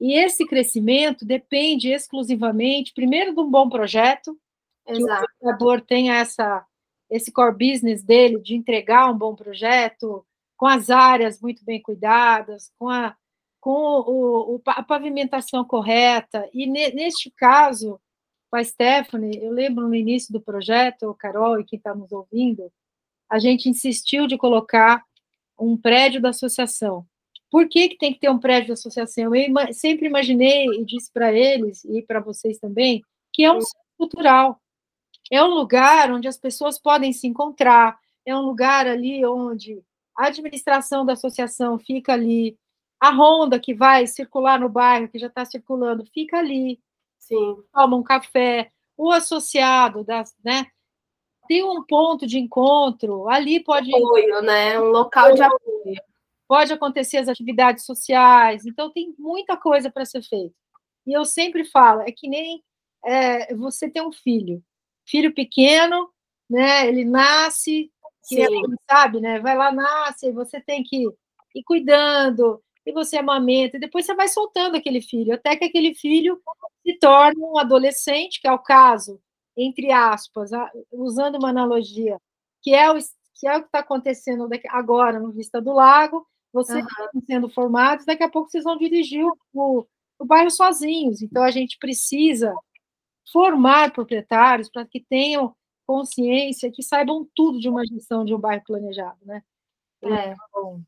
E 0.00 0.14
esse 0.14 0.44
crescimento 0.46 1.24
depende 1.24 1.90
exclusivamente, 1.90 2.92
primeiro, 2.92 3.32
de 3.34 3.40
um 3.40 3.50
bom 3.50 3.68
projeto, 3.68 4.36
Exato. 4.86 5.26
que 5.26 5.44
o 5.44 5.46
vendedor 5.46 5.80
tenha 5.80 6.16
essa, 6.16 6.66
esse 7.08 7.30
core 7.30 7.52
business 7.56 8.02
dele 8.02 8.40
de 8.40 8.56
entregar 8.56 9.10
um 9.10 9.16
bom 9.16 9.34
projeto, 9.34 10.26
com 10.56 10.66
as 10.66 10.90
áreas 10.90 11.40
muito 11.40 11.64
bem 11.64 11.80
cuidadas, 11.80 12.72
com 12.78 12.88
a, 12.88 13.16
com 13.62 13.70
o, 13.70 14.56
o, 14.56 14.62
a 14.66 14.82
pavimentação 14.82 15.64
correta. 15.64 16.50
E 16.52 16.66
ne, 16.66 16.90
neste 16.90 17.30
caso, 17.30 18.00
com 18.50 18.56
a 18.56 18.64
Stephanie, 18.64 19.38
eu 19.40 19.52
lembro 19.52 19.86
no 19.86 19.94
início 19.94 20.32
do 20.32 20.40
projeto, 20.40 21.08
o 21.08 21.14
Carol 21.14 21.60
e 21.60 21.64
quem 21.64 21.76
está 21.76 21.94
nos 21.94 22.10
ouvindo, 22.10 22.72
a 23.30 23.38
gente 23.38 23.68
insistiu 23.68 24.26
de 24.26 24.36
colocar 24.36 25.04
um 25.56 25.76
prédio 25.76 26.20
da 26.20 26.30
associação. 26.30 27.06
Por 27.48 27.68
que, 27.68 27.90
que 27.90 27.98
tem 27.98 28.12
que 28.12 28.18
ter 28.18 28.30
um 28.30 28.38
prédio 28.38 28.66
de 28.66 28.72
associação? 28.72 29.32
Eu 29.32 29.72
sempre 29.72 30.08
imaginei, 30.08 30.66
e 30.66 30.84
disse 30.84 31.12
para 31.12 31.32
eles, 31.32 31.84
e 31.84 32.02
para 32.02 32.18
vocês 32.18 32.58
também, 32.58 33.00
que 33.32 33.44
é 33.44 33.52
um 33.52 33.60
centro 33.60 33.78
cultural. 33.96 34.60
É 35.30 35.40
um 35.40 35.54
lugar 35.54 36.10
onde 36.10 36.26
as 36.26 36.36
pessoas 36.36 36.80
podem 36.80 37.12
se 37.12 37.28
encontrar, 37.28 37.96
é 38.26 38.34
um 38.34 38.40
lugar 38.40 38.88
ali 38.88 39.24
onde 39.24 39.80
a 40.18 40.26
administração 40.26 41.06
da 41.06 41.12
associação 41.12 41.78
fica 41.78 42.12
ali, 42.12 42.58
a 43.02 43.10
ronda 43.10 43.58
que 43.58 43.74
vai 43.74 44.06
circular 44.06 44.60
no 44.60 44.68
bairro, 44.68 45.08
que 45.08 45.18
já 45.18 45.26
está 45.26 45.44
circulando, 45.44 46.06
fica 46.14 46.38
ali. 46.38 46.78
Sim. 47.18 47.56
Toma 47.72 47.96
um 47.96 48.02
café, 48.02 48.70
o 48.96 49.10
associado, 49.10 50.04
das, 50.04 50.32
né? 50.44 50.68
Tem 51.48 51.64
um 51.64 51.82
ponto 51.82 52.28
de 52.28 52.38
encontro, 52.38 53.28
ali 53.28 53.58
pode. 53.58 53.92
Apoio, 53.92 54.40
né? 54.42 54.78
Um 54.78 54.90
local 54.90 55.34
de 55.34 55.42
apoio 55.42 55.96
pode 56.46 56.72
acontecer 56.72 57.16
as 57.16 57.26
atividades 57.26 57.84
sociais, 57.84 58.64
então 58.66 58.88
tem 58.92 59.12
muita 59.18 59.56
coisa 59.56 59.90
para 59.90 60.04
ser 60.04 60.22
feita. 60.22 60.54
E 61.04 61.12
eu 61.12 61.24
sempre 61.24 61.64
falo, 61.64 62.02
é 62.02 62.12
que 62.12 62.28
nem 62.28 62.62
é, 63.04 63.52
você 63.56 63.90
ter 63.90 64.02
um 64.02 64.12
filho, 64.12 64.62
filho 65.04 65.34
pequeno, 65.34 66.08
né? 66.48 66.86
Ele 66.86 67.04
nasce, 67.04 67.90
que 68.28 68.40
é, 68.40 68.46
sabe, 68.88 69.20
né? 69.20 69.40
Vai 69.40 69.56
lá, 69.56 69.72
nasce, 69.72 70.30
você 70.30 70.60
tem 70.60 70.84
que 70.84 71.04
ir 71.52 71.64
cuidando, 71.64 72.62
e 72.84 72.92
você 72.92 73.16
amamenta, 73.16 73.76
e 73.76 73.80
depois 73.80 74.04
você 74.04 74.14
vai 74.14 74.28
soltando 74.28 74.76
aquele 74.76 75.00
filho, 75.00 75.34
até 75.34 75.56
que 75.56 75.64
aquele 75.64 75.94
filho 75.94 76.40
se 76.82 76.98
torne 76.98 77.40
um 77.40 77.58
adolescente, 77.58 78.40
que 78.40 78.48
é 78.48 78.52
o 78.52 78.58
caso, 78.58 79.20
entre 79.56 79.92
aspas, 79.92 80.50
usando 80.90 81.36
uma 81.36 81.50
analogia, 81.50 82.18
que 82.60 82.74
é 82.74 82.90
o 82.90 82.98
que 83.34 83.48
é 83.48 83.58
está 83.58 83.80
acontecendo 83.80 84.48
agora 84.68 85.18
no 85.18 85.32
Vista 85.32 85.60
do 85.60 85.72
Lago, 85.72 86.26
vocês 86.52 86.84
uhum. 86.84 87.20
sendo 87.26 87.48
formados, 87.48 88.04
daqui 88.04 88.22
a 88.22 88.30
pouco 88.30 88.50
vocês 88.50 88.64
vão 88.64 88.76
dirigir 88.76 89.24
o, 89.52 89.86
o 90.18 90.24
bairro 90.24 90.50
sozinhos. 90.50 91.22
Então, 91.22 91.42
a 91.42 91.50
gente 91.50 91.78
precisa 91.78 92.54
formar 93.32 93.92
proprietários 93.92 94.68
para 94.68 94.84
que 94.84 95.00
tenham 95.00 95.54
consciência, 95.86 96.70
que 96.70 96.82
saibam 96.82 97.26
tudo 97.34 97.58
de 97.58 97.68
uma 97.68 97.84
gestão 97.86 98.24
de 98.24 98.34
um 98.34 98.38
bairro 98.38 98.62
planejado, 98.64 99.18
né? 99.24 99.42
É. 100.02 100.32
Então, 100.32 100.82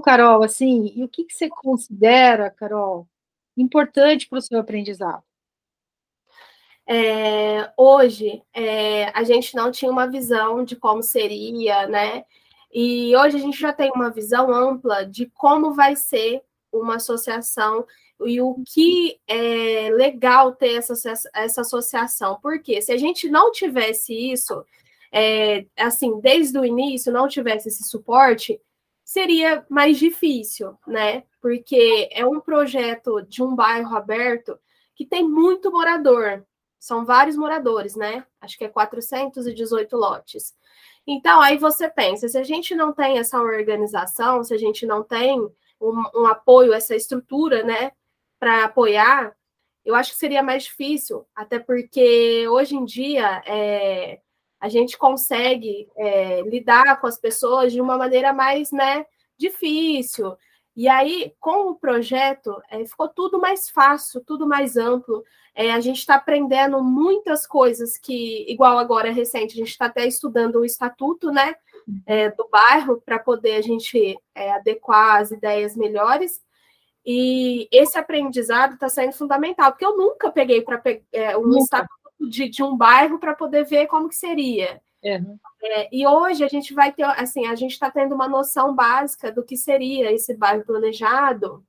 Carol, 0.00 0.42
assim, 0.42 0.92
e 0.96 1.04
o 1.04 1.08
que, 1.08 1.24
que 1.24 1.34
você 1.34 1.48
considera, 1.48 2.50
Carol, 2.50 3.06
importante 3.56 4.28
para 4.28 4.38
o 4.38 4.42
seu 4.42 4.58
aprendizado? 4.58 5.22
É, 6.86 7.72
hoje, 7.76 8.42
é, 8.52 9.06
a 9.16 9.22
gente 9.24 9.54
não 9.54 9.70
tinha 9.70 9.90
uma 9.90 10.06
visão 10.06 10.64
de 10.64 10.76
como 10.76 11.02
seria, 11.02 11.86
né? 11.86 12.24
E 12.72 13.16
hoje 13.16 13.36
a 13.36 13.40
gente 13.40 13.58
já 13.58 13.72
tem 13.72 13.90
uma 13.92 14.10
visão 14.10 14.52
ampla 14.52 15.06
de 15.06 15.26
como 15.26 15.72
vai 15.72 15.96
ser 15.96 16.42
uma 16.72 16.96
associação 16.96 17.86
e 18.26 18.40
o 18.40 18.56
que 18.66 19.18
é 19.26 19.90
legal 19.92 20.52
ter 20.52 20.74
essa, 20.74 20.94
essa 21.34 21.60
associação. 21.60 22.38
Porque 22.42 22.82
se 22.82 22.92
a 22.92 22.96
gente 22.96 23.28
não 23.28 23.50
tivesse 23.52 24.12
isso, 24.32 24.64
é, 25.12 25.64
assim, 25.76 26.20
desde 26.20 26.58
o 26.58 26.64
início, 26.64 27.12
não 27.12 27.28
tivesse 27.28 27.68
esse 27.68 27.84
suporte, 27.84 28.60
seria 29.14 29.64
mais 29.70 29.96
difícil, 29.96 30.76
né? 30.84 31.22
Porque 31.40 32.08
é 32.10 32.26
um 32.26 32.40
projeto 32.40 33.22
de 33.22 33.44
um 33.44 33.54
bairro 33.54 33.96
aberto 33.96 34.58
que 34.92 35.06
tem 35.06 35.22
muito 35.22 35.70
morador, 35.70 36.44
são 36.80 37.04
vários 37.04 37.36
moradores, 37.36 37.94
né? 37.94 38.26
Acho 38.40 38.58
que 38.58 38.64
é 38.64 38.68
418 38.68 39.96
lotes. 39.96 40.52
Então, 41.06 41.40
aí 41.40 41.56
você 41.56 41.88
pensa, 41.88 42.28
se 42.28 42.36
a 42.36 42.42
gente 42.42 42.74
não 42.74 42.92
tem 42.92 43.18
essa 43.18 43.40
organização, 43.40 44.42
se 44.42 44.52
a 44.52 44.58
gente 44.58 44.84
não 44.84 45.04
tem 45.04 45.40
um, 45.80 46.02
um 46.12 46.26
apoio, 46.26 46.72
essa 46.72 46.96
estrutura, 46.96 47.62
né, 47.62 47.92
para 48.40 48.64
apoiar, 48.64 49.32
eu 49.84 49.94
acho 49.94 50.10
que 50.10 50.18
seria 50.18 50.42
mais 50.42 50.64
difícil, 50.64 51.24
até 51.36 51.60
porque 51.60 52.48
hoje 52.48 52.74
em 52.74 52.84
dia 52.84 53.42
é, 53.46 54.20
a 54.64 54.68
gente 54.70 54.96
consegue 54.96 55.90
é, 55.94 56.40
lidar 56.40 56.98
com 56.98 57.06
as 57.06 57.18
pessoas 57.18 57.70
de 57.70 57.82
uma 57.82 57.98
maneira 57.98 58.32
mais 58.32 58.72
né, 58.72 59.04
difícil. 59.36 60.34
E 60.74 60.88
aí, 60.88 61.34
com 61.38 61.68
o 61.68 61.74
projeto, 61.74 62.56
é, 62.70 62.82
ficou 62.86 63.06
tudo 63.08 63.38
mais 63.38 63.68
fácil, 63.68 64.24
tudo 64.24 64.48
mais 64.48 64.78
amplo. 64.78 65.22
É, 65.54 65.70
a 65.70 65.80
gente 65.80 65.98
está 65.98 66.14
aprendendo 66.14 66.82
muitas 66.82 67.46
coisas 67.46 67.98
que, 67.98 68.50
igual 68.50 68.78
agora 68.78 69.12
recente, 69.12 69.52
a 69.52 69.56
gente 69.56 69.68
está 69.68 69.84
até 69.84 70.06
estudando 70.06 70.56
o 70.56 70.64
estatuto 70.64 71.30
né, 71.30 71.54
é, 72.06 72.30
do 72.30 72.48
bairro 72.48 73.02
para 73.04 73.18
poder 73.18 73.56
a 73.56 73.62
gente 73.62 74.18
é, 74.34 74.50
adequar 74.50 75.20
as 75.20 75.30
ideias 75.30 75.76
melhores. 75.76 76.40
E 77.04 77.68
esse 77.70 77.98
aprendizado 77.98 78.72
está 78.74 78.88
sendo 78.88 79.12
fundamental, 79.12 79.72
porque 79.72 79.84
eu 79.84 79.94
nunca 79.94 80.32
peguei 80.32 80.62
para 80.62 80.82
é, 81.12 81.36
um 81.36 81.58
estatuto 81.58 82.03
de, 82.20 82.48
de, 82.48 82.62
um 82.62 82.76
bairro 82.76 83.18
para 83.18 83.34
poder 83.34 83.64
ver 83.64 83.86
como 83.86 84.08
que 84.08 84.16
seria. 84.16 84.80
É. 85.02 85.20
É, 85.62 85.88
e 85.92 86.06
hoje 86.06 86.42
a 86.42 86.48
gente 86.48 86.72
vai 86.72 86.92
ter, 86.92 87.04
assim, 87.04 87.46
a 87.46 87.54
gente 87.54 87.72
está 87.72 87.90
tendo 87.90 88.14
uma 88.14 88.28
noção 88.28 88.74
básica 88.74 89.30
do 89.30 89.42
que 89.44 89.56
seria 89.56 90.12
esse 90.12 90.34
bairro 90.34 90.64
planejado, 90.64 91.64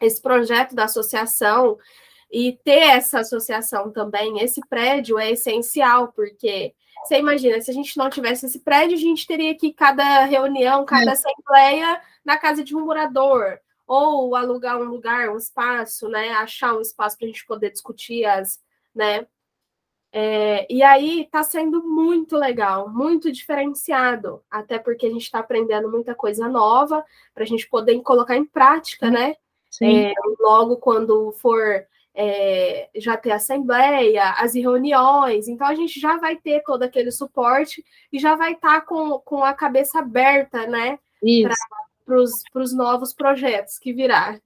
esse 0.00 0.20
projeto 0.20 0.74
da 0.74 0.84
associação, 0.84 1.78
e 2.30 2.58
ter 2.62 2.88
essa 2.90 3.20
associação 3.20 3.90
também, 3.90 4.40
esse 4.40 4.60
prédio 4.68 5.18
é 5.18 5.30
essencial, 5.30 6.12
porque 6.12 6.74
você 7.04 7.18
imagina, 7.18 7.60
se 7.60 7.70
a 7.70 7.74
gente 7.74 7.96
não 7.96 8.10
tivesse 8.10 8.46
esse 8.46 8.60
prédio, 8.60 8.96
a 8.96 9.00
gente 9.00 9.26
teria 9.26 9.54
que 9.56 9.72
cada 9.72 10.24
reunião, 10.24 10.84
cada 10.84 11.10
é. 11.10 11.14
assembleia 11.14 12.00
na 12.24 12.36
casa 12.36 12.62
de 12.62 12.76
um 12.76 12.84
morador 12.84 13.58
ou 13.86 14.36
alugar 14.36 14.78
um 14.78 14.84
lugar, 14.84 15.30
um 15.30 15.38
espaço, 15.38 16.08
né? 16.08 16.30
Achar 16.32 16.74
um 16.74 16.80
espaço 16.82 17.16
para 17.16 17.26
a 17.26 17.28
gente 17.30 17.46
poder 17.46 17.70
discutir 17.70 18.26
as, 18.26 18.60
né? 18.94 19.26
É, 20.10 20.66
e 20.72 20.82
aí 20.82 21.22
está 21.22 21.42
sendo 21.42 21.82
muito 21.84 22.36
legal, 22.36 22.88
muito 22.88 23.30
diferenciado, 23.30 24.42
até 24.50 24.78
porque 24.78 25.06
a 25.06 25.10
gente 25.10 25.22
está 25.22 25.40
aprendendo 25.40 25.90
muita 25.90 26.14
coisa 26.14 26.48
nova 26.48 27.04
para 27.34 27.44
a 27.44 27.46
gente 27.46 27.68
poder 27.68 28.00
colocar 28.00 28.36
em 28.36 28.44
prática, 28.44 29.10
né? 29.10 29.36
É, 29.82 30.14
logo 30.40 30.78
quando 30.78 31.30
for 31.32 31.84
é, 32.14 32.88
já 32.96 33.16
ter 33.16 33.32
assembleia, 33.32 34.30
as 34.38 34.54
reuniões, 34.54 35.46
então 35.46 35.66
a 35.66 35.74
gente 35.74 36.00
já 36.00 36.16
vai 36.16 36.36
ter 36.36 36.62
todo 36.64 36.82
aquele 36.82 37.12
suporte 37.12 37.84
e 38.10 38.18
já 38.18 38.34
vai 38.34 38.54
estar 38.54 38.80
tá 38.80 38.86
com, 38.86 39.18
com 39.20 39.44
a 39.44 39.52
cabeça 39.52 39.98
aberta, 39.98 40.66
né? 40.66 40.98
Isso 41.22 41.48
para 42.52 42.62
os 42.62 42.72
novos 42.74 43.12
projetos 43.12 43.78
que 43.78 43.92
virá. 43.92 44.40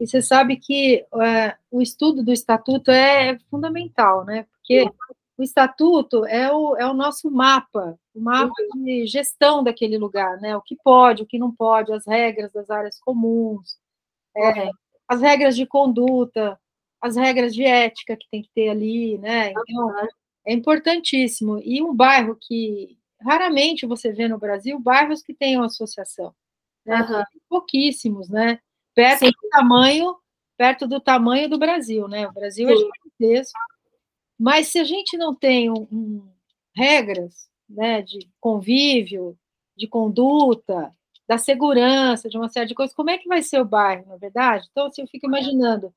E 0.00 0.06
você 0.06 0.20
sabe 0.20 0.56
que 0.56 1.06
uh, 1.12 1.54
o 1.70 1.80
estudo 1.80 2.24
do 2.24 2.32
estatuto 2.32 2.90
é 2.90 3.38
fundamental, 3.48 4.24
né? 4.24 4.44
Porque 4.64 4.82
Sim. 4.82 4.90
o 5.36 5.42
estatuto 5.42 6.24
é 6.24 6.50
o, 6.50 6.76
é 6.76 6.86
o 6.86 6.94
nosso 6.94 7.30
mapa, 7.30 7.98
o 8.14 8.20
mapa 8.20 8.52
uhum. 8.74 8.84
de 8.84 9.06
gestão 9.06 9.62
daquele 9.62 9.98
lugar, 9.98 10.40
né? 10.40 10.56
O 10.56 10.62
que 10.62 10.76
pode, 10.82 11.22
o 11.22 11.26
que 11.26 11.38
não 11.38 11.54
pode, 11.54 11.92
as 11.92 12.06
regras 12.06 12.50
das 12.50 12.70
áreas 12.70 12.98
comuns, 12.98 13.76
é, 14.36 14.70
as 15.06 15.20
regras 15.20 15.54
de 15.54 15.66
conduta, 15.66 16.58
as 17.00 17.16
regras 17.16 17.54
de 17.54 17.62
ética 17.62 18.16
que 18.16 18.26
tem 18.30 18.42
que 18.42 18.50
ter 18.54 18.70
ali, 18.70 19.18
né? 19.18 19.50
Então, 19.50 20.08
é 20.46 20.52
importantíssimo. 20.54 21.60
E 21.62 21.82
um 21.82 21.94
bairro 21.94 22.36
que 22.40 22.96
raramente 23.20 23.86
você 23.86 24.12
vê 24.12 24.26
no 24.26 24.38
Brasil, 24.38 24.80
bairros 24.80 25.22
que 25.22 25.34
tenham 25.34 25.62
associação 25.62 26.34
né? 26.84 27.00
Uhum. 27.00 27.24
Pouquíssimos, 27.48 28.28
né? 28.28 28.58
Perto 28.94 29.26
Sim. 29.26 29.30
do 29.30 29.48
tamanho, 29.50 30.16
perto 30.56 30.86
do 30.86 31.00
tamanho 31.00 31.48
do 31.48 31.58
Brasil, 31.58 32.06
né? 32.06 32.28
O 32.28 32.32
Brasil 32.32 32.68
é 32.68 32.76
Sim. 32.76 32.82
é 32.82 32.86
gigantesco. 32.86 33.58
Mas 34.44 34.68
se 34.68 34.78
a 34.78 34.84
gente 34.84 35.16
não 35.16 35.34
tem 35.34 35.70
um, 35.70 35.88
um, 35.90 36.28
regras, 36.76 37.48
né, 37.66 38.02
de 38.02 38.28
convívio, 38.38 39.38
de 39.74 39.88
conduta, 39.88 40.94
da 41.26 41.38
segurança, 41.38 42.28
de 42.28 42.36
uma 42.36 42.50
série 42.50 42.66
de 42.66 42.74
coisas, 42.74 42.94
como 42.94 43.08
é 43.08 43.16
que 43.16 43.26
vai 43.26 43.42
ser 43.42 43.58
o 43.58 43.64
bairro, 43.64 44.06
na 44.06 44.16
é 44.16 44.18
verdade? 44.18 44.68
Então, 44.70 44.88
assim, 44.88 45.00
eu 45.00 45.08
fico 45.08 45.26
imaginando, 45.26 45.94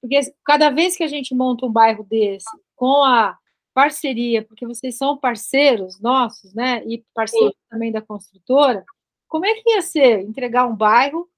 porque 0.00 0.20
cada 0.44 0.70
vez 0.70 0.96
que 0.96 1.02
a 1.02 1.08
gente 1.08 1.34
monta 1.34 1.66
um 1.66 1.72
bairro 1.72 2.04
desse, 2.04 2.48
com 2.76 3.02
a 3.02 3.36
parceria, 3.74 4.44
porque 4.44 4.64
vocês 4.64 4.96
são 4.96 5.18
parceiros 5.18 5.98
nossos, 5.98 6.54
né, 6.54 6.84
e 6.86 7.04
parceiros 7.12 7.56
Sim. 7.56 7.68
também 7.68 7.90
da 7.90 8.00
construtora, 8.00 8.84
como 9.26 9.44
é 9.44 9.54
que 9.54 9.68
ia 9.68 9.82
ser 9.82 10.20
entregar 10.20 10.64
um 10.64 10.76
bairro 10.76 11.28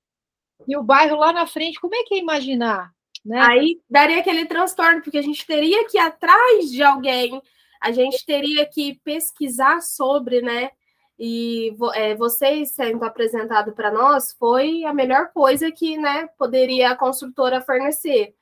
e 0.69 0.77
o 0.77 0.83
bairro 0.83 1.17
lá 1.17 1.33
na 1.33 1.47
frente, 1.47 1.81
como 1.81 1.95
é 1.95 2.03
que 2.03 2.17
ia 2.17 2.21
imaginar? 2.21 2.93
Né? 3.25 3.41
Aí 3.41 3.81
daria 3.89 4.19
aquele 4.19 4.47
transtorno, 4.47 5.03
porque 5.03 5.19
a 5.19 5.23
gente 5.23 5.47
teria 5.47 5.87
que 5.89 5.97
ir 5.97 6.01
atrás 6.01 6.71
de 6.71 6.83
alguém, 6.83 7.41
a 7.81 7.93
gente 7.93 8.25
teria 8.27 8.67
que 8.67 8.99
pesquisar 9.05 9.81
sobre, 9.81 10.43
né? 10.43 10.71
E 11.19 11.77
é, 11.95 12.15
vocês 12.17 12.71
sendo 12.73 13.05
apresentado 13.05 13.73
para 13.73 13.93
nós 13.93 14.33
foi 14.33 14.85
a 14.85 14.93
melhor 14.93 15.31
coisa 15.33 15.71
que 15.71 15.97
né, 15.97 16.29
poderia 16.37 16.91
a 16.91 16.97
construtora 16.97 17.61
fornecer. 17.61 18.35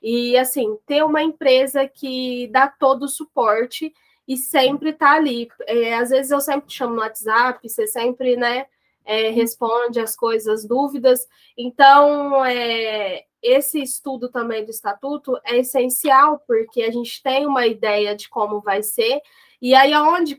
E 0.00 0.36
assim, 0.36 0.78
ter 0.86 1.02
uma 1.04 1.22
empresa 1.22 1.88
que 1.88 2.48
dá 2.52 2.68
todo 2.68 3.04
o 3.04 3.08
suporte 3.08 3.92
e 4.26 4.36
sempre 4.36 4.90
está 4.90 5.12
ali. 5.12 5.48
É, 5.66 5.94
às 5.94 6.10
vezes 6.10 6.30
eu 6.30 6.40
sempre 6.40 6.68
te 6.68 6.76
chamo 6.76 6.94
no 6.94 7.00
WhatsApp, 7.00 7.68
você 7.68 7.86
sempre, 7.88 8.36
né? 8.36 8.66
é, 9.08 9.30
responde 9.30 9.98
as 9.98 10.14
coisas, 10.14 10.66
dúvidas. 10.66 11.26
Então, 11.56 12.44
é, 12.44 13.24
esse 13.42 13.80
estudo 13.80 14.28
também 14.28 14.64
do 14.64 14.70
estatuto 14.70 15.38
é 15.44 15.58
essencial, 15.58 16.42
porque 16.46 16.82
a 16.82 16.90
gente 16.90 17.22
tem 17.22 17.46
uma 17.46 17.66
ideia 17.66 18.14
de 18.14 18.28
como 18.28 18.60
vai 18.60 18.82
ser. 18.82 19.20
E 19.60 19.74
aí, 19.74 19.92
aonde, 19.92 20.38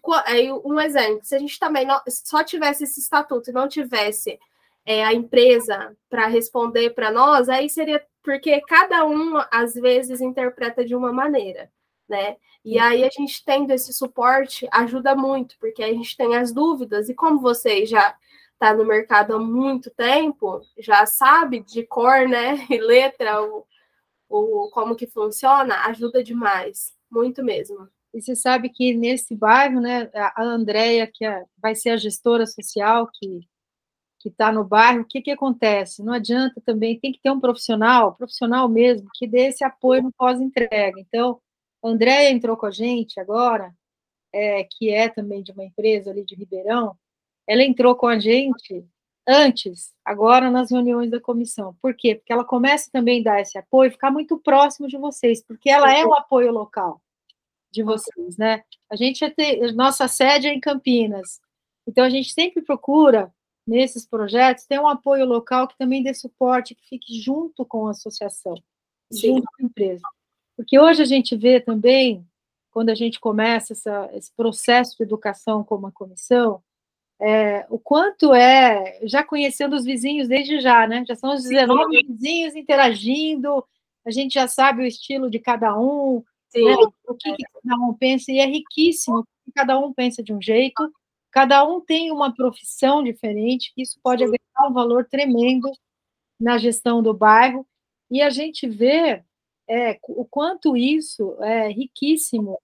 um 0.63 0.79
exemplo, 0.79 1.19
se 1.23 1.35
a 1.35 1.39
gente 1.39 1.59
também 1.59 1.85
não, 1.85 1.99
só 2.07 2.43
tivesse 2.43 2.83
esse 2.83 2.99
estatuto 2.99 3.49
e 3.49 3.53
não 3.53 3.67
tivesse 3.67 4.39
é, 4.85 5.03
a 5.03 5.13
empresa 5.13 5.95
para 6.09 6.27
responder 6.27 6.91
para 6.91 7.11
nós, 7.11 7.49
aí 7.49 7.69
seria 7.69 8.03
porque 8.23 8.61
cada 8.61 9.05
um 9.05 9.37
às 9.51 9.73
vezes 9.73 10.21
interpreta 10.21 10.85
de 10.85 10.95
uma 10.95 11.11
maneira, 11.11 11.71
né? 12.07 12.37
E 12.63 12.77
aí 12.77 13.03
a 13.03 13.09
gente 13.09 13.43
tendo 13.45 13.71
esse 13.71 13.93
suporte 13.93 14.67
ajuda 14.71 15.15
muito, 15.15 15.57
porque 15.59 15.81
a 15.81 15.93
gente 15.93 16.15
tem 16.17 16.35
as 16.35 16.51
dúvidas, 16.51 17.09
e 17.09 17.13
como 17.13 17.39
vocês 17.39 17.89
já 17.89 18.15
está 18.59 18.73
no 18.73 18.85
mercado 18.85 19.33
há 19.33 19.39
muito 19.39 19.89
tempo, 19.89 20.61
já 20.77 21.05
sabe 21.05 21.61
de 21.61 21.83
cor, 21.85 22.27
né, 22.27 22.55
e 22.69 22.77
letra, 22.77 23.41
o, 23.41 23.65
o, 24.27 24.69
como 24.71 24.95
que 24.95 25.07
funciona, 25.07 25.85
ajuda 25.85 26.21
demais, 26.21 26.93
muito 27.09 27.43
mesmo. 27.43 27.87
E 28.13 28.21
você 28.21 28.35
sabe 28.35 28.69
que 28.69 28.93
nesse 28.93 29.35
bairro, 29.35 29.79
né, 29.79 30.09
a 30.13 30.43
Andrea, 30.43 31.09
que 31.11 31.25
é, 31.25 31.43
vai 31.57 31.73
ser 31.73 31.91
a 31.91 31.97
gestora 31.97 32.45
social 32.45 33.09
que 33.13 33.47
que 34.19 34.27
está 34.27 34.51
no 34.51 34.65
bairro, 34.65 35.01
o 35.01 35.05
que, 35.05 35.21
que 35.21 35.31
acontece? 35.31 36.03
Não 36.03 36.13
adianta 36.13 36.61
também, 36.65 36.99
tem 36.99 37.13
que 37.13 37.21
ter 37.21 37.31
um 37.31 37.39
profissional, 37.39 38.15
profissional 38.15 38.67
mesmo, 38.67 39.07
que 39.13 39.25
dê 39.25 39.47
esse 39.47 39.63
apoio 39.63 40.03
no 40.03 40.11
pós-entrega. 40.11 40.99
Então, 40.99 41.39
a 41.81 41.87
Andrea 41.87 42.29
entrou 42.29 42.57
com 42.57 42.65
a 42.65 42.71
gente 42.71 43.17
agora, 43.19 43.73
é, 44.33 44.65
que 44.65 44.89
é 44.89 45.07
também 45.07 45.41
de 45.41 45.53
uma 45.53 45.63
empresa 45.63 46.11
ali 46.11 46.25
de 46.25 46.35
Ribeirão, 46.35 46.97
ela 47.49 47.63
entrou 47.63 47.95
com 47.95 48.05
a 48.05 48.19
gente 48.19 48.85
antes, 49.27 49.91
agora 50.05 50.51
nas 50.51 50.69
reuniões 50.69 51.09
da 51.09 51.19
comissão. 51.19 51.75
Por 51.81 51.95
quê? 51.95 52.13
Porque 52.13 52.31
ela 52.31 52.45
começa 52.45 52.91
também 52.91 53.21
a 53.21 53.23
dar 53.23 53.41
esse 53.41 53.57
apoio, 53.57 53.91
ficar 53.91 54.11
muito 54.11 54.37
próximo 54.37 54.87
de 54.87 54.97
vocês, 54.97 55.43
porque 55.43 55.67
ela 55.67 55.91
é 55.91 56.05
o 56.05 56.13
apoio 56.13 56.51
local 56.51 57.01
de 57.71 57.81
vocês, 57.81 58.37
né? 58.37 58.63
A 58.87 58.95
gente 58.95 59.23
é 59.23 59.31
ter, 59.31 59.73
nossa 59.73 60.07
sede 60.07 60.47
é 60.47 60.53
em 60.53 60.59
Campinas, 60.59 61.39
então 61.87 62.03
a 62.03 62.09
gente 62.09 62.31
sempre 62.33 62.61
procura 62.61 63.33
nesses 63.65 64.05
projetos 64.05 64.65
ter 64.65 64.79
um 64.79 64.87
apoio 64.87 65.25
local 65.25 65.67
que 65.67 65.77
também 65.77 66.03
dê 66.03 66.13
suporte, 66.13 66.75
que 66.75 66.87
fique 66.87 67.19
junto 67.19 67.65
com 67.65 67.87
a 67.87 67.91
associação, 67.91 68.55
Sim. 69.11 69.35
junto 69.35 69.47
com 69.47 69.63
a 69.63 69.65
empresa. 69.65 70.03
Porque 70.55 70.79
hoje 70.79 71.01
a 71.01 71.05
gente 71.05 71.35
vê 71.35 71.59
também, 71.59 72.23
quando 72.71 72.89
a 72.89 72.95
gente 72.95 73.19
começa 73.19 73.73
essa, 73.73 74.07
esse 74.13 74.31
processo 74.35 74.95
de 74.97 75.03
educação 75.03 75.63
como 75.63 75.87
a 75.87 75.91
comissão, 75.91 76.61
é, 77.21 77.65
o 77.69 77.77
quanto 77.77 78.33
é, 78.33 78.99
já 79.03 79.23
conhecendo 79.23 79.75
os 79.75 79.83
vizinhos 79.83 80.27
desde 80.27 80.59
já, 80.61 80.87
né? 80.87 81.03
Já 81.07 81.15
são 81.15 81.33
os 81.33 81.43
19 81.43 81.97
Sim. 81.97 82.07
vizinhos 82.07 82.55
interagindo, 82.55 83.63
a 84.05 84.11
gente 84.11 84.33
já 84.33 84.47
sabe 84.47 84.83
o 84.83 84.85
estilo 84.85 85.29
de 85.29 85.39
cada 85.39 85.77
um, 85.77 86.23
né? 86.55 86.75
o 87.07 87.15
que, 87.15 87.35
que, 87.35 87.43
cada 87.43 87.75
um 87.81 87.93
pensa, 87.93 88.31
e 88.31 88.39
é 88.39 88.45
riquíssimo, 88.45 89.27
cada 89.53 89.77
um 89.77 89.93
pensa 89.93 90.23
de 90.23 90.33
um 90.33 90.41
jeito, 90.41 90.91
cada 91.31 91.63
um 91.65 91.81
tem 91.81 92.11
uma 92.11 92.33
profissão 92.33 93.03
diferente, 93.03 93.73
isso 93.75 93.99
pode 94.01 94.23
Sim. 94.23 94.29
agregar 94.29 94.69
um 94.69 94.73
valor 94.73 95.05
tremendo 95.05 95.69
na 96.39 96.57
gestão 96.57 97.03
do 97.03 97.13
bairro, 97.13 97.67
e 98.09 98.21
a 98.21 98.29
gente 98.29 98.67
vê 98.67 99.23
é, 99.69 99.99
o 100.07 100.25
quanto 100.25 100.75
isso 100.75 101.35
é 101.43 101.67
riquíssimo 101.67 102.59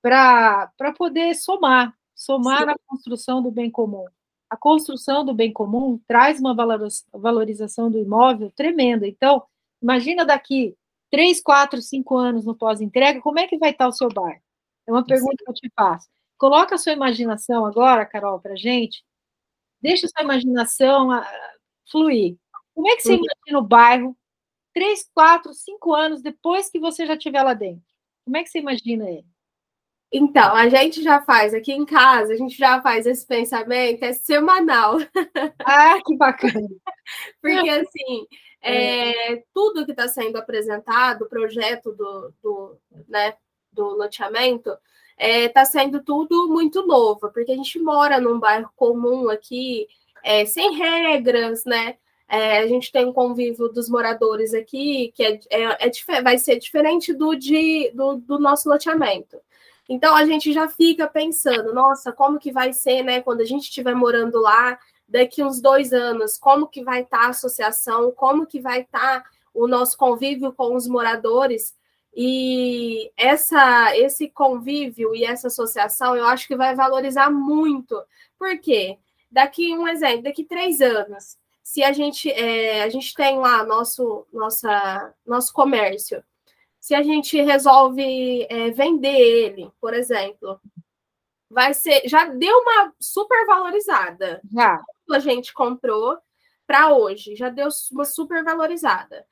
para 0.00 0.70
poder 0.96 1.34
somar, 1.34 1.96
somar 2.14 2.60
Sim. 2.60 2.66
na 2.66 2.76
construção 2.86 3.42
do 3.42 3.50
bem 3.50 3.70
comum. 3.70 4.06
A 4.48 4.56
construção 4.56 5.24
do 5.24 5.34
bem 5.34 5.52
comum 5.52 6.00
traz 6.06 6.38
uma 6.38 6.54
valorização 7.12 7.90
do 7.90 7.98
imóvel 7.98 8.52
tremenda. 8.54 9.06
Então, 9.06 9.42
imagina 9.82 10.24
daqui 10.24 10.76
três, 11.10 11.40
quatro, 11.42 11.80
cinco 11.80 12.16
anos 12.16 12.44
no 12.44 12.54
pós-entrega, 12.54 13.20
como 13.20 13.38
é 13.38 13.46
que 13.46 13.58
vai 13.58 13.70
estar 13.70 13.88
o 13.88 13.92
seu 13.92 14.08
bairro? 14.08 14.42
É 14.86 14.92
uma 14.92 15.04
pergunta 15.04 15.36
Sim. 15.38 15.44
que 15.44 15.50
eu 15.50 15.54
te 15.54 15.72
faço. 15.74 16.08
Coloca 16.36 16.74
a 16.74 16.78
sua 16.78 16.92
imaginação 16.92 17.64
agora, 17.64 18.04
Carol, 18.04 18.40
para 18.40 18.56
gente. 18.56 19.04
Deixa 19.80 20.06
a 20.06 20.08
sua 20.08 20.22
imaginação 20.22 21.08
uh, 21.08 21.22
fluir. 21.90 22.36
Como 22.74 22.88
é 22.88 22.96
que 22.96 23.02
você 23.02 23.14
imagina 23.14 23.58
o 23.58 23.62
bairro 23.62 24.16
três, 24.72 25.08
quatro, 25.14 25.54
cinco 25.54 25.94
anos 25.94 26.20
depois 26.20 26.68
que 26.68 26.80
você 26.80 27.06
já 27.06 27.14
estiver 27.14 27.42
lá 27.42 27.54
dentro? 27.54 27.84
Como 28.24 28.36
é 28.36 28.42
que 28.42 28.50
você 28.50 28.58
imagina 28.58 29.08
ele? 29.08 29.26
Então, 30.16 30.54
a 30.54 30.68
gente 30.68 31.02
já 31.02 31.20
faz 31.22 31.52
aqui 31.52 31.72
em 31.72 31.84
casa, 31.84 32.34
a 32.34 32.36
gente 32.36 32.56
já 32.56 32.80
faz 32.80 33.04
esse 33.04 33.26
pensamento, 33.26 34.04
é 34.04 34.12
semanal. 34.12 34.98
Ah, 35.58 35.98
que 36.06 36.16
bacana! 36.16 36.68
Porque, 37.42 37.68
assim, 37.68 38.24
é, 38.62 39.42
tudo 39.52 39.84
que 39.84 39.90
está 39.90 40.06
sendo 40.06 40.36
apresentado, 40.36 41.22
o 41.22 41.28
projeto 41.28 41.90
do, 41.90 42.32
do, 42.40 42.78
né, 43.08 43.34
do 43.72 43.88
loteamento, 43.96 44.70
está 44.70 44.80
é, 45.18 45.48
tá 45.48 45.64
sendo 45.64 46.00
tudo 46.00 46.46
muito 46.48 46.86
novo, 46.86 47.32
porque 47.32 47.50
a 47.50 47.56
gente 47.56 47.78
mora 47.80 48.20
num 48.20 48.38
bairro 48.38 48.70
comum 48.76 49.28
aqui, 49.28 49.88
é, 50.22 50.44
sem 50.46 50.76
regras, 50.76 51.64
né? 51.64 51.96
É, 52.28 52.58
a 52.58 52.66
gente 52.68 52.90
tem 52.90 53.04
um 53.04 53.12
convívio 53.12 53.68
dos 53.68 53.88
moradores 53.88 54.54
aqui 54.54 55.12
que 55.14 55.22
é, 55.24 55.40
é, 55.50 55.88
é 55.88 56.22
vai 56.22 56.38
ser 56.38 56.58
diferente 56.58 57.12
do, 57.12 57.34
de, 57.34 57.90
do, 57.94 58.16
do, 58.16 58.38
nosso 58.38 58.68
loteamento. 58.68 59.38
Então 59.88 60.14
a 60.14 60.24
gente 60.24 60.52
já 60.52 60.68
fica 60.68 61.06
pensando, 61.06 61.74
nossa, 61.74 62.12
como 62.12 62.38
que 62.38 62.50
vai 62.50 62.72
ser, 62.72 63.02
né, 63.02 63.20
quando 63.20 63.40
a 63.40 63.44
gente 63.44 63.64
estiver 63.64 63.94
morando 63.94 64.40
lá 64.40 64.78
daqui 65.08 65.42
uns 65.42 65.60
dois 65.60 65.92
anos, 65.92 66.38
como 66.38 66.66
que 66.66 66.82
vai 66.82 67.02
estar 67.02 67.18
tá 67.18 67.26
a 67.26 67.30
associação, 67.30 68.10
como 68.12 68.46
que 68.46 68.60
vai 68.60 68.80
estar 68.80 69.22
tá 69.22 69.30
o 69.52 69.68
nosso 69.68 69.96
convívio 69.96 70.52
com 70.52 70.74
os 70.74 70.88
moradores. 70.88 71.74
E 72.16 73.10
essa, 73.16 73.96
esse 73.96 74.28
convívio 74.28 75.14
e 75.14 75.24
essa 75.24 75.48
associação, 75.48 76.16
eu 76.16 76.24
acho 76.26 76.46
que 76.46 76.56
vai 76.56 76.74
valorizar 76.74 77.30
muito. 77.30 78.00
Por 78.38 78.58
quê? 78.58 78.98
Daqui 79.30 79.76
um 79.76 79.86
exemplo, 79.88 80.22
daqui 80.22 80.44
três 80.44 80.80
anos, 80.80 81.36
se 81.62 81.82
a 81.82 81.92
gente 81.92 82.30
é, 82.30 82.82
a 82.82 82.88
gente 82.88 83.14
tem 83.14 83.38
lá 83.38 83.64
nosso 83.64 84.26
nossa 84.32 85.12
nosso 85.26 85.52
comércio, 85.52 86.22
se 86.84 86.94
a 86.94 87.02
gente 87.02 87.40
resolve 87.40 88.46
é, 88.50 88.70
vender 88.70 89.18
ele, 89.18 89.72
por 89.80 89.94
exemplo, 89.94 90.60
vai 91.48 91.72
ser 91.72 92.02
já 92.06 92.26
deu 92.26 92.54
uma 92.58 92.92
super 93.00 93.46
valorizada. 93.46 94.42
Já. 94.52 94.82
A 95.10 95.18
gente 95.18 95.54
comprou 95.54 96.18
para 96.66 96.94
hoje, 96.94 97.36
já 97.36 97.48
deu 97.48 97.68
uma 97.90 98.04
super 98.04 98.44
valorizada. 98.44 99.24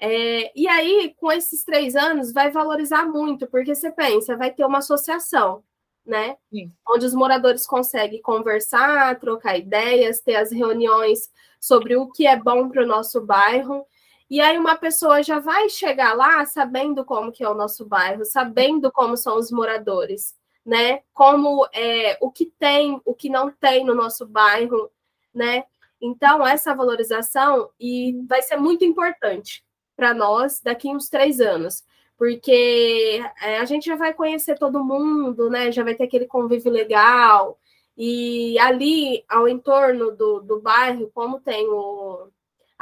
É, 0.00 0.50
e 0.58 0.66
aí, 0.66 1.14
com 1.18 1.30
esses 1.30 1.62
três 1.62 1.94
anos, 1.94 2.32
vai 2.32 2.50
valorizar 2.50 3.04
muito, 3.04 3.46
porque 3.48 3.74
você 3.74 3.92
pensa, 3.92 4.34
vai 4.34 4.50
ter 4.50 4.64
uma 4.64 4.78
associação 4.78 5.62
né? 6.06 6.36
Sim. 6.50 6.70
Onde 6.86 7.06
os 7.06 7.14
moradores 7.14 7.66
conseguem 7.66 8.20
conversar, 8.20 9.18
trocar 9.18 9.56
ideias, 9.56 10.20
ter 10.20 10.36
as 10.36 10.52
reuniões 10.52 11.30
sobre 11.58 11.96
o 11.96 12.10
que 12.10 12.26
é 12.26 12.36
bom 12.36 12.68
para 12.68 12.82
o 12.82 12.86
nosso 12.86 13.22
bairro. 13.22 13.86
E 14.34 14.40
aí 14.40 14.58
uma 14.58 14.74
pessoa 14.74 15.22
já 15.22 15.38
vai 15.38 15.68
chegar 15.68 16.12
lá 16.12 16.44
sabendo 16.44 17.04
como 17.04 17.30
que 17.30 17.44
é 17.44 17.48
o 17.48 17.54
nosso 17.54 17.86
bairro, 17.86 18.24
sabendo 18.24 18.90
como 18.90 19.16
são 19.16 19.38
os 19.38 19.48
moradores, 19.52 20.34
né? 20.66 21.02
Como 21.12 21.64
é 21.72 22.18
o 22.20 22.32
que 22.32 22.46
tem, 22.58 23.00
o 23.04 23.14
que 23.14 23.30
não 23.30 23.52
tem 23.52 23.84
no 23.84 23.94
nosso 23.94 24.26
bairro, 24.26 24.90
né? 25.32 25.62
Então 26.00 26.44
essa 26.44 26.74
valorização 26.74 27.70
e 27.78 28.20
vai 28.28 28.42
ser 28.42 28.56
muito 28.56 28.84
importante 28.84 29.64
para 29.94 30.12
nós 30.12 30.60
daqui 30.60 30.88
uns 30.88 31.08
três 31.08 31.38
anos, 31.38 31.84
porque 32.18 33.22
é, 33.40 33.58
a 33.60 33.64
gente 33.64 33.86
já 33.86 33.94
vai 33.94 34.12
conhecer 34.12 34.58
todo 34.58 34.82
mundo, 34.84 35.48
né? 35.48 35.70
Já 35.70 35.84
vai 35.84 35.94
ter 35.94 36.02
aquele 36.02 36.26
convívio 36.26 36.72
legal. 36.72 37.56
E 37.96 38.58
ali, 38.58 39.24
ao 39.28 39.46
entorno 39.46 40.10
do, 40.10 40.40
do 40.40 40.60
bairro, 40.60 41.08
como 41.14 41.38
tem 41.38 41.68
o, 41.68 42.28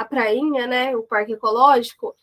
a 0.03 0.05
prainha, 0.05 0.67
né? 0.67 0.97
O 0.97 1.03
parque 1.03 1.33
ecológico, 1.33 2.15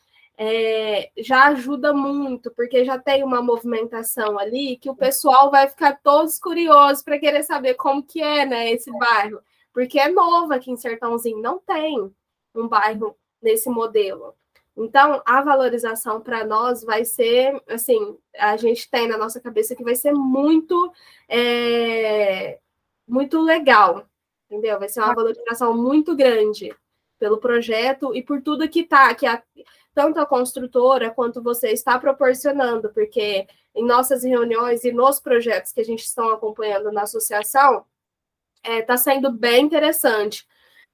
é, 0.42 1.12
já 1.18 1.48
ajuda 1.48 1.94
muito, 1.94 2.50
porque 2.52 2.86
já 2.86 2.98
tem 2.98 3.26
uma 3.26 3.42
movimentação 3.42 4.40
ali 4.40 4.78
que 4.78 4.90
o 4.90 4.96
pessoal 4.96 5.52
vai 5.52 5.68
ficar 5.68 6.00
todos 6.02 6.40
curiosos 6.40 7.04
para 7.04 7.20
querer 7.20 7.44
saber 7.44 7.74
como 7.74 8.02
que 8.02 8.22
é, 8.22 8.46
né, 8.46 8.72
esse 8.72 8.90
bairro. 8.98 9.42
Porque 9.74 10.00
é 10.00 10.08
novo 10.08 10.54
aqui 10.54 10.72
em 10.72 10.78
Sertãozinho, 10.78 11.42
não 11.42 11.60
tem 11.60 12.10
um 12.56 12.70
bairro 12.70 13.18
nesse 13.42 13.70
modelo. 13.70 14.34
Então, 14.78 15.22
a 15.26 15.42
valorização 15.42 16.22
para 16.22 16.46
nós 16.46 16.86
vai 16.86 17.04
ser, 17.04 17.62
assim, 17.68 18.18
a 18.38 18.56
gente 18.56 18.90
tem 18.90 19.10
na 19.10 19.18
nossa 19.18 19.42
cabeça 19.42 19.76
que 19.76 19.84
vai 19.84 19.96
ser 19.96 20.14
muito, 20.14 20.94
é, 21.28 22.60
muito 23.06 23.42
legal, 23.42 24.06
entendeu? 24.50 24.80
Vai 24.80 24.88
ser 24.88 25.02
uma 25.02 25.14
valorização 25.14 25.76
muito 25.76 26.16
grande 26.16 26.74
pelo 27.20 27.38
projeto 27.38 28.16
e 28.16 28.24
por 28.24 28.42
tudo 28.42 28.70
que 28.70 28.82
está, 28.82 29.14
que 29.14 29.28
a, 29.28 29.44
tanto 29.94 30.20
a 30.20 30.26
construtora 30.26 31.12
quanto 31.12 31.44
você 31.44 31.70
está 31.72 32.00
proporcionando, 32.00 32.90
porque 32.92 33.46
em 33.76 33.86
nossas 33.86 34.24
reuniões 34.24 34.84
e 34.84 34.92
nos 34.92 35.20
projetos 35.20 35.72
que 35.72 35.82
a 35.82 35.86
gente 35.86 36.04
está 36.04 36.34
acompanhando 36.34 36.92
na 36.92 37.04
associação, 37.04 37.86
está 38.64 38.74
é, 38.74 38.82
tá 38.82 38.98
sendo 38.98 39.32
bem 39.32 39.66
interessante 39.66 40.48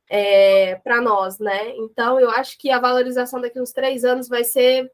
é, 0.10 0.76
para 0.76 1.02
nós, 1.02 1.40
né? 1.40 1.76
Então, 1.78 2.20
eu 2.20 2.30
acho 2.30 2.58
que 2.58 2.70
a 2.70 2.80
valorização 2.80 3.40
daqui 3.42 3.60
uns 3.60 3.72
três 3.72 4.04
anos 4.04 4.28
vai 4.28 4.44
ser 4.44 4.92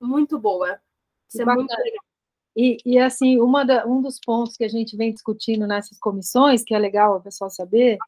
muito 0.00 0.38
boa. 0.38 0.68
Vai 0.68 0.80
ser 1.28 1.44
muito 1.44 1.70
legal. 1.70 2.04
E, 2.56 2.76
e 2.84 2.98
assim, 2.98 3.40
uma 3.40 3.64
da, 3.64 3.84
um 3.84 4.00
dos 4.00 4.20
pontos 4.20 4.56
que 4.56 4.64
a 4.64 4.68
gente 4.68 4.96
vem 4.96 5.12
discutindo 5.12 5.66
nessas 5.66 5.98
comissões, 5.98 6.62
que 6.62 6.74
é 6.74 6.78
legal 6.78 7.16
o 7.16 7.20
pessoal 7.20 7.50
saber, 7.50 7.98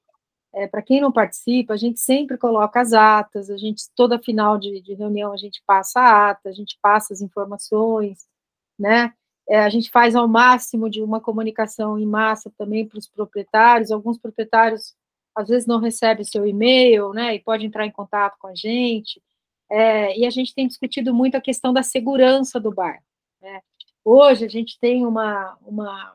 é, 0.56 0.66
para 0.66 0.80
quem 0.80 1.02
não 1.02 1.12
participa, 1.12 1.74
a 1.74 1.76
gente 1.76 2.00
sempre 2.00 2.38
coloca 2.38 2.80
as 2.80 2.94
atas, 2.94 3.50
a 3.50 3.58
gente, 3.58 3.84
toda 3.94 4.18
final 4.18 4.56
de, 4.56 4.80
de 4.80 4.94
reunião, 4.94 5.30
a 5.30 5.36
gente 5.36 5.62
passa 5.66 6.00
a 6.00 6.30
ata, 6.30 6.48
a 6.48 6.52
gente 6.52 6.78
passa 6.80 7.12
as 7.12 7.20
informações, 7.20 8.26
né? 8.78 9.12
É, 9.46 9.60
a 9.60 9.68
gente 9.68 9.90
faz 9.90 10.16
ao 10.16 10.26
máximo 10.26 10.88
de 10.88 11.02
uma 11.02 11.20
comunicação 11.20 11.98
em 11.98 12.06
massa 12.06 12.50
também 12.56 12.88
para 12.88 12.98
os 12.98 13.06
proprietários, 13.06 13.90
alguns 13.90 14.18
proprietários 14.18 14.94
às 15.36 15.48
vezes 15.48 15.66
não 15.66 15.78
recebe 15.78 16.22
o 16.22 16.24
seu 16.24 16.46
e-mail, 16.46 17.12
né, 17.12 17.34
e 17.34 17.40
pode 17.40 17.66
entrar 17.66 17.84
em 17.86 17.92
contato 17.92 18.38
com 18.38 18.46
a 18.46 18.54
gente. 18.54 19.22
É, 19.70 20.18
e 20.18 20.24
a 20.24 20.30
gente 20.30 20.54
tem 20.54 20.66
discutido 20.66 21.14
muito 21.14 21.36
a 21.36 21.40
questão 21.40 21.72
da 21.72 21.82
segurança 21.82 22.58
do 22.58 22.72
bar. 22.72 23.02
Né? 23.42 23.60
Hoje 24.02 24.46
a 24.46 24.48
gente 24.48 24.78
tem 24.80 25.04
uma, 25.04 25.58
uma. 25.60 26.14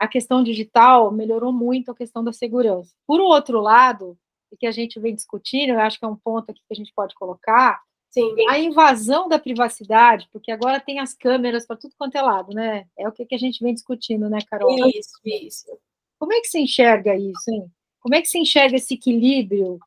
A 0.00 0.08
questão 0.08 0.42
digital 0.42 1.12
melhorou 1.12 1.52
muito 1.52 1.90
a 1.90 1.94
questão 1.94 2.24
da 2.24 2.32
segurança. 2.32 2.90
Por 3.06 3.20
outro 3.20 3.60
lado, 3.60 4.16
o 4.50 4.56
que 4.56 4.66
a 4.66 4.72
gente 4.72 4.98
vem 4.98 5.14
discutindo, 5.14 5.70
eu 5.70 5.80
acho 5.80 5.98
que 5.98 6.04
é 6.04 6.08
um 6.08 6.16
ponto 6.16 6.50
aqui 6.50 6.60
que 6.66 6.72
a 6.72 6.76
gente 6.76 6.92
pode 6.94 7.14
colocar, 7.14 7.80
Sim. 8.10 8.34
a 8.48 8.58
invasão 8.58 9.28
da 9.28 9.38
privacidade, 9.38 10.26
porque 10.32 10.50
agora 10.50 10.80
tem 10.80 10.98
as 10.98 11.14
câmeras 11.14 11.66
para 11.66 11.76
tudo 11.76 11.94
quanto 11.98 12.16
é 12.16 12.22
lado, 12.22 12.52
né? 12.52 12.86
É 12.98 13.06
o 13.06 13.12
que, 13.12 13.24
que 13.24 13.34
a 13.34 13.38
gente 13.38 13.62
vem 13.62 13.74
discutindo, 13.74 14.28
né, 14.28 14.38
Carol? 14.50 14.74
Isso, 14.88 15.20
isso. 15.24 15.78
Como 16.18 16.32
é 16.32 16.40
que 16.40 16.48
você 16.48 16.60
enxerga 16.60 17.14
isso, 17.14 17.50
hein? 17.50 17.70
Como 18.00 18.14
é 18.14 18.22
que 18.22 18.28
se 18.28 18.38
enxerga 18.38 18.76
esse 18.76 18.94
equilíbrio 18.94 19.78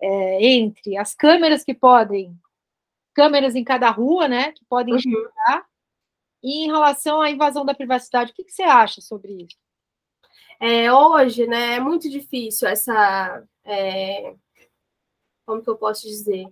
é, 0.00 0.44
entre 0.44 0.96
as 0.96 1.14
câmeras 1.14 1.62
que 1.62 1.74
podem, 1.74 2.36
câmeras 3.14 3.54
em 3.54 3.62
cada 3.62 3.90
rua, 3.90 4.26
né, 4.26 4.52
que 4.52 4.64
podem 4.64 4.94
uhum. 4.94 4.98
enxergar, 4.98 5.64
e 6.42 6.64
em 6.64 6.66
relação 6.66 7.20
à 7.20 7.30
invasão 7.30 7.64
da 7.64 7.74
privacidade, 7.74 8.32
o 8.32 8.34
que, 8.34 8.44
que 8.44 8.52
você 8.52 8.62
acha 8.62 9.00
sobre 9.00 9.32
isso? 9.44 9.56
É, 10.60 10.92
hoje, 10.92 11.46
né, 11.46 11.76
é 11.76 11.80
muito 11.80 12.08
difícil 12.08 12.68
essa, 12.68 13.42
é, 13.64 14.34
como 15.44 15.62
que 15.62 15.68
eu 15.68 15.76
posso 15.76 16.06
dizer? 16.06 16.46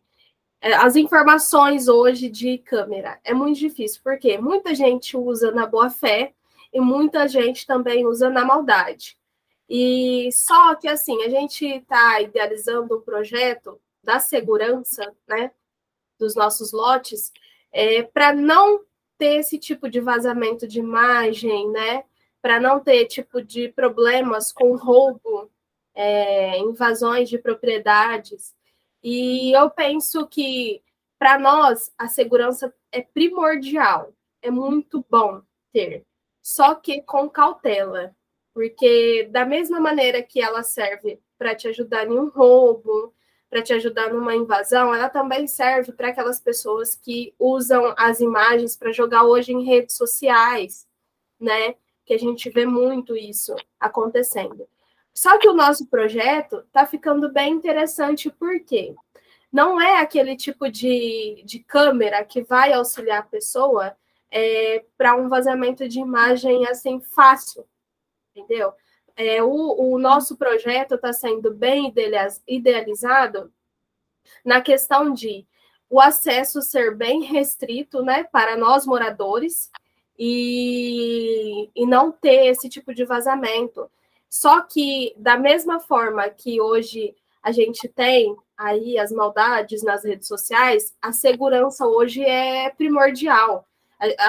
É, 0.60 0.74
as 0.74 0.96
informações 0.96 1.88
hoje 1.88 2.28
de 2.28 2.58
câmera 2.58 3.18
é 3.24 3.32
muito 3.32 3.58
difícil, 3.58 4.00
porque 4.02 4.36
muita 4.38 4.74
gente 4.74 5.16
usa 5.16 5.50
na 5.50 5.66
boa 5.66 5.90
fé 5.90 6.34
e 6.72 6.80
muita 6.80 7.26
gente 7.26 7.66
também 7.66 8.06
usa 8.06 8.28
na 8.28 8.44
maldade. 8.44 9.16
E 9.68 10.28
só 10.32 10.74
que 10.74 10.88
assim, 10.88 11.22
a 11.22 11.28
gente 11.28 11.64
está 11.64 12.20
idealizando 12.20 12.98
um 12.98 13.00
projeto 13.00 13.80
da 14.02 14.18
segurança, 14.18 15.14
né, 15.28 15.52
dos 16.18 16.34
nossos 16.34 16.72
lotes, 16.72 17.32
é, 17.72 18.02
para 18.02 18.34
não 18.34 18.80
ter 19.20 19.36
esse 19.36 19.58
tipo 19.58 19.90
de 19.90 20.00
vazamento 20.00 20.66
de 20.66 20.78
imagem, 20.78 21.70
né, 21.70 22.04
para 22.40 22.58
não 22.58 22.80
ter 22.80 23.04
tipo 23.04 23.42
de 23.42 23.68
problemas 23.68 24.50
com 24.50 24.74
roubo, 24.76 25.50
é, 25.94 26.58
invasões 26.58 27.28
de 27.28 27.36
propriedades. 27.36 28.56
E 29.02 29.52
eu 29.52 29.68
penso 29.68 30.26
que 30.26 30.82
para 31.18 31.38
nós 31.38 31.92
a 31.98 32.08
segurança 32.08 32.74
é 32.90 33.02
primordial, 33.02 34.14
é 34.40 34.50
muito 34.50 35.04
bom 35.10 35.42
ter, 35.70 36.06
só 36.42 36.74
que 36.74 37.02
com 37.02 37.28
cautela, 37.28 38.16
porque 38.54 39.28
da 39.30 39.44
mesma 39.44 39.78
maneira 39.80 40.22
que 40.22 40.40
ela 40.40 40.62
serve 40.62 41.20
para 41.36 41.54
te 41.54 41.68
ajudar 41.68 42.06
em 42.06 42.18
um 42.18 42.30
roubo, 42.30 43.14
para 43.50 43.62
te 43.62 43.72
ajudar 43.72 44.12
numa 44.12 44.34
invasão, 44.34 44.94
ela 44.94 45.08
também 45.08 45.48
serve 45.48 45.90
para 45.92 46.08
aquelas 46.08 46.40
pessoas 46.40 46.94
que 46.94 47.34
usam 47.36 47.92
as 47.98 48.20
imagens 48.20 48.76
para 48.76 48.92
jogar 48.92 49.24
hoje 49.24 49.52
em 49.52 49.64
redes 49.64 49.96
sociais, 49.96 50.86
né? 51.38 51.74
Que 52.06 52.14
a 52.14 52.18
gente 52.18 52.48
vê 52.48 52.64
muito 52.64 53.16
isso 53.16 53.54
acontecendo. 53.78 54.68
Só 55.12 55.36
que 55.36 55.48
o 55.48 55.52
nosso 55.52 55.86
projeto 55.86 56.60
está 56.60 56.86
ficando 56.86 57.32
bem 57.32 57.52
interessante, 57.52 58.30
porque 58.30 58.94
não 59.52 59.80
é 59.80 60.00
aquele 60.00 60.36
tipo 60.36 60.70
de, 60.70 61.42
de 61.44 61.58
câmera 61.58 62.24
que 62.24 62.42
vai 62.42 62.72
auxiliar 62.72 63.18
a 63.18 63.24
pessoa 63.24 63.96
é, 64.30 64.84
para 64.96 65.16
um 65.16 65.28
vazamento 65.28 65.88
de 65.88 65.98
imagem 65.98 66.66
assim 66.68 67.00
fácil, 67.00 67.66
entendeu? 68.34 68.72
É, 69.16 69.42
o, 69.42 69.92
o 69.92 69.98
nosso 69.98 70.36
projeto 70.36 70.94
está 70.94 71.12
sendo 71.12 71.52
bem 71.52 71.92
idealizado 72.46 73.52
na 74.44 74.60
questão 74.60 75.12
de 75.12 75.46
o 75.88 76.00
acesso 76.00 76.62
ser 76.62 76.94
bem 76.94 77.22
restrito 77.22 78.02
né, 78.02 78.22
para 78.24 78.56
nós 78.56 78.86
moradores 78.86 79.70
e, 80.16 81.68
e 81.74 81.84
não 81.86 82.12
ter 82.12 82.46
esse 82.46 82.68
tipo 82.68 82.94
de 82.94 83.04
vazamento. 83.04 83.90
Só 84.28 84.60
que, 84.60 85.12
da 85.16 85.36
mesma 85.36 85.80
forma 85.80 86.28
que 86.28 86.60
hoje 86.60 87.16
a 87.42 87.50
gente 87.50 87.88
tem 87.88 88.36
aí 88.56 88.98
as 88.98 89.10
maldades 89.10 89.82
nas 89.82 90.04
redes 90.04 90.28
sociais, 90.28 90.94
a 91.02 91.10
segurança 91.10 91.86
hoje 91.86 92.22
é 92.22 92.70
primordial. 92.70 93.66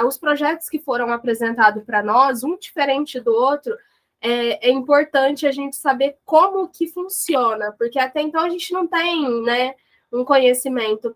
Os 0.05 0.17
projetos 0.17 0.67
que 0.67 0.79
foram 0.79 1.11
apresentados 1.11 1.83
para 1.83 2.01
nós, 2.01 2.43
um 2.43 2.57
diferente 2.57 3.19
do 3.19 3.31
outro, 3.31 3.77
é, 4.21 4.69
é, 4.69 4.71
importante 4.71 5.47
a 5.47 5.51
gente 5.51 5.75
saber 5.75 6.17
como 6.23 6.69
que 6.69 6.87
funciona, 6.87 7.71
porque 7.77 7.97
até 7.97 8.21
então 8.21 8.41
a 8.41 8.49
gente 8.49 8.71
não 8.71 8.87
tem 8.87 9.41
né, 9.41 9.75
um 10.11 10.23
conhecimento 10.23 11.15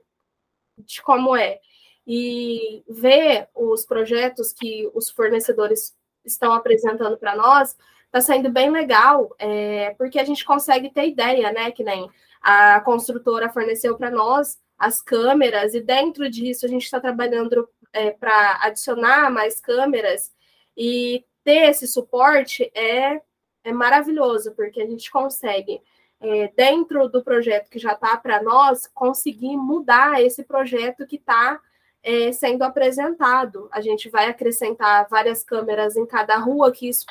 de 0.77 1.01
como 1.01 1.35
é. 1.35 1.59
E 2.07 2.83
ver 2.87 3.47
os 3.55 3.85
projetos 3.85 4.53
que 4.53 4.89
os 4.93 5.09
fornecedores 5.09 5.95
estão 6.23 6.53
apresentando 6.53 7.17
para 7.17 7.35
nós 7.35 7.75
está 8.05 8.21
sendo 8.21 8.49
bem 8.49 8.69
legal, 8.69 9.35
é, 9.39 9.93
porque 9.97 10.19
a 10.19 10.23
gente 10.23 10.45
consegue 10.45 10.89
ter 10.89 11.07
ideia, 11.07 11.51
né? 11.51 11.71
Que 11.71 11.83
nem 11.83 12.09
a 12.41 12.79
construtora 12.81 13.49
forneceu 13.49 13.97
para 13.97 14.11
nós 14.11 14.57
as 14.77 15.01
câmeras, 15.01 15.73
e 15.73 15.81
dentro 15.81 16.29
disso 16.29 16.65
a 16.65 16.69
gente 16.69 16.83
está 16.83 16.99
trabalhando 16.99 17.67
é, 17.93 18.11
para 18.11 18.59
adicionar 18.61 19.31
mais 19.31 19.59
câmeras 19.59 20.31
e 20.77 21.25
ter 21.45 21.69
esse 21.69 21.87
suporte 21.87 22.69
é, 22.73 23.21
é 23.63 23.71
maravilhoso, 23.71 24.51
porque 24.53 24.81
a 24.81 24.85
gente 24.85 25.09
consegue, 25.11 25.79
é, 26.19 26.47
dentro 26.49 27.07
do 27.07 27.23
projeto 27.23 27.69
que 27.69 27.79
já 27.79 27.93
está 27.93 28.17
para 28.17 28.41
nós, 28.41 28.87
conseguir 28.87 29.55
mudar 29.55 30.21
esse 30.21 30.43
projeto 30.43 31.05
que 31.05 31.17
está 31.17 31.61
é, 32.03 32.31
sendo 32.31 32.63
apresentado. 32.63 33.69
A 33.71 33.79
gente 33.79 34.09
vai 34.09 34.25
acrescentar 34.25 35.07
várias 35.07 35.43
câmeras 35.43 35.95
em 35.95 36.05
cada 36.05 36.35
rua, 36.37 36.71
que 36.71 36.89
isso 36.89 37.05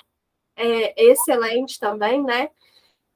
é 0.56 1.10
excelente 1.10 1.78
também, 1.78 2.22
né? 2.22 2.50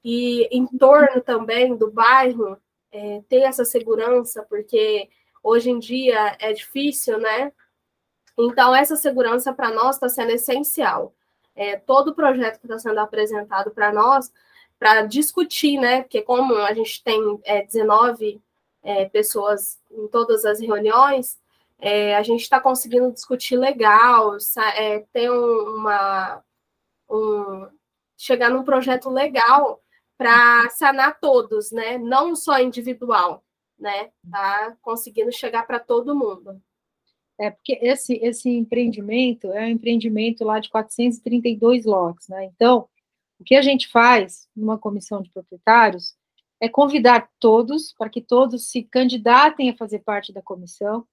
E 0.05 0.49
em 0.57 0.67
torno 0.67 1.21
também 1.21 1.77
do 1.77 1.91
bairro, 1.91 2.57
é, 2.93 3.23
ter 3.29 3.43
essa 3.43 3.65
segurança, 3.65 4.47
porque 4.49 5.09
hoje 5.43 5.71
em 5.71 5.79
dia 5.81 6.37
é 6.41 6.53
difícil, 6.53 7.19
né? 7.19 7.53
Então, 8.39 8.75
essa 8.75 8.95
segurança 8.95 9.53
para 9.53 9.71
nós 9.71 9.97
está 9.97 10.09
sendo 10.09 10.31
essencial. 10.31 11.13
É, 11.57 11.77
todo 11.77 12.09
o 12.09 12.15
projeto 12.15 12.61
que 12.61 12.67
está 12.67 12.79
sendo 12.79 13.01
apresentado 13.01 13.73
para 13.73 13.93
nós, 13.93 14.33
para 14.79 15.03
discutir, 15.03 15.77
né? 15.77 16.03
Porque, 16.03 16.23
como 16.23 16.55
a 16.55 16.73
gente 16.73 17.03
tem 17.03 17.41
é, 17.45 17.65
19 17.65 18.41
é, 18.85 19.07
pessoas 19.07 19.81
em 19.91 20.07
todas 20.07 20.45
as 20.45 20.61
reuniões, 20.61 21.37
é, 21.81 22.17
a 22.17 22.23
gente 22.23 22.43
está 22.43 22.61
conseguindo 22.61 23.11
discutir 23.13 23.57
legal, 23.57 24.37
é, 24.77 25.01
ter 25.13 25.31
uma, 25.31 26.43
um, 27.11 27.69
chegar 28.17 28.51
num 28.51 28.63
projeto 28.65 29.11
legal 29.11 29.83
para 30.17 30.69
sanar 30.71 31.19
todos, 31.21 31.73
né? 31.73 31.99
Não 31.99 32.37
só 32.37 32.61
individual, 32.61 33.45
né? 33.77 34.11
Tá 34.31 34.77
conseguindo 34.81 35.33
chegar 35.33 35.67
para 35.67 35.81
todo 35.81 36.15
mundo. 36.15 36.63
É 37.41 37.51
porque 37.51 37.79
esse 37.81 38.15
esse 38.17 38.51
empreendimento 38.51 39.53
é 39.53 39.67
um 39.67 39.69
empreendimento 39.69 40.45
lá 40.45 40.59
de 40.59 40.69
432 40.71 41.85
lotes, 41.85 42.29
né? 42.29 42.45
Então, 42.47 42.89
o 43.39 43.45
que 43.45 43.55
a 43.55 43.63
gente 43.63 43.89
faz 43.89 44.49
numa 44.57 44.79
comissão 44.79 45.23
de 45.23 45.31
proprietários 45.31 46.17
é 46.61 46.69
convidar 46.69 47.31
todos 47.39 47.95
para 47.97 48.11
que 48.11 48.21
todos 48.21 48.71
se 48.71 48.83
candidatem 48.83 49.71
a 49.71 49.77
fazer 49.77 50.01
parte 50.01 50.33
da 50.33 50.43
comissão 50.43 51.07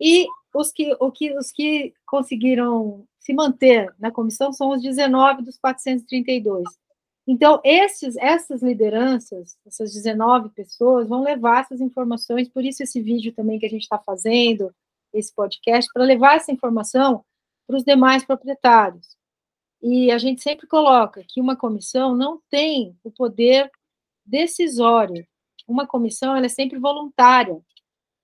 e 0.00 0.26
os 0.54 0.70
que, 0.70 0.96
o 1.00 1.10
que, 1.10 1.36
os 1.36 1.50
que 1.50 1.92
conseguiram 2.06 3.04
se 3.18 3.32
manter 3.32 3.92
na 3.98 4.10
comissão 4.10 4.52
são 4.52 4.70
os 4.70 4.80
19 4.80 5.42
dos 5.42 5.58
432. 5.58 6.64
Então, 7.26 7.60
esses, 7.62 8.16
essas 8.16 8.62
lideranças, 8.62 9.58
essas 9.66 9.92
19 9.92 10.48
pessoas, 10.50 11.08
vão 11.08 11.22
levar 11.22 11.60
essas 11.60 11.80
informações, 11.80 12.48
por 12.48 12.64
isso 12.64 12.82
esse 12.82 13.02
vídeo 13.02 13.34
também 13.34 13.58
que 13.58 13.66
a 13.66 13.68
gente 13.68 13.82
está 13.82 13.98
fazendo, 13.98 14.74
esse 15.12 15.34
podcast, 15.34 15.90
para 15.92 16.04
levar 16.04 16.36
essa 16.36 16.52
informação 16.52 17.24
para 17.66 17.76
os 17.76 17.84
demais 17.84 18.24
proprietários. 18.24 19.16
E 19.80 20.10
a 20.10 20.18
gente 20.18 20.42
sempre 20.42 20.66
coloca 20.66 21.24
que 21.26 21.40
uma 21.40 21.56
comissão 21.56 22.16
não 22.16 22.40
tem 22.50 22.96
o 23.04 23.10
poder 23.10 23.70
decisório. 24.24 25.26
Uma 25.66 25.86
comissão 25.86 26.36
ela 26.36 26.46
é 26.46 26.48
sempre 26.48 26.78
voluntária. 26.78 27.60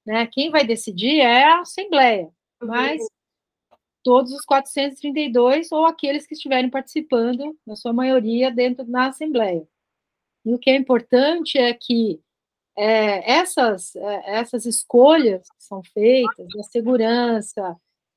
Né? 0.05 0.27
Quem 0.27 0.51
vai 0.51 0.65
decidir 0.65 1.21
é 1.21 1.45
a 1.45 1.61
Assembleia, 1.61 2.31
mas 2.61 3.01
todos 4.03 4.33
os 4.33 4.45
432 4.45 5.73
ou 5.73 5.87
aqueles 5.87 6.27
que 6.27 6.35
estiverem 6.35 6.69
participando, 6.69 7.57
na 7.67 7.75
sua 7.75 7.93
maioria, 7.93 8.51
dentro 8.51 8.85
da 8.85 9.07
Assembleia. 9.07 9.67
E 10.45 10.53
o 10.53 10.59
que 10.59 10.71
é 10.71 10.77
importante 10.77 11.57
é 11.57 11.73
que 11.73 12.21
é, 12.77 13.39
essas, 13.39 13.95
é, 13.97 14.39
essas 14.41 14.67
escolhas 14.67 15.43
que 15.43 15.65
são 15.65 15.83
feitas, 15.93 16.47
da 16.57 16.63
segurança, 16.65 17.77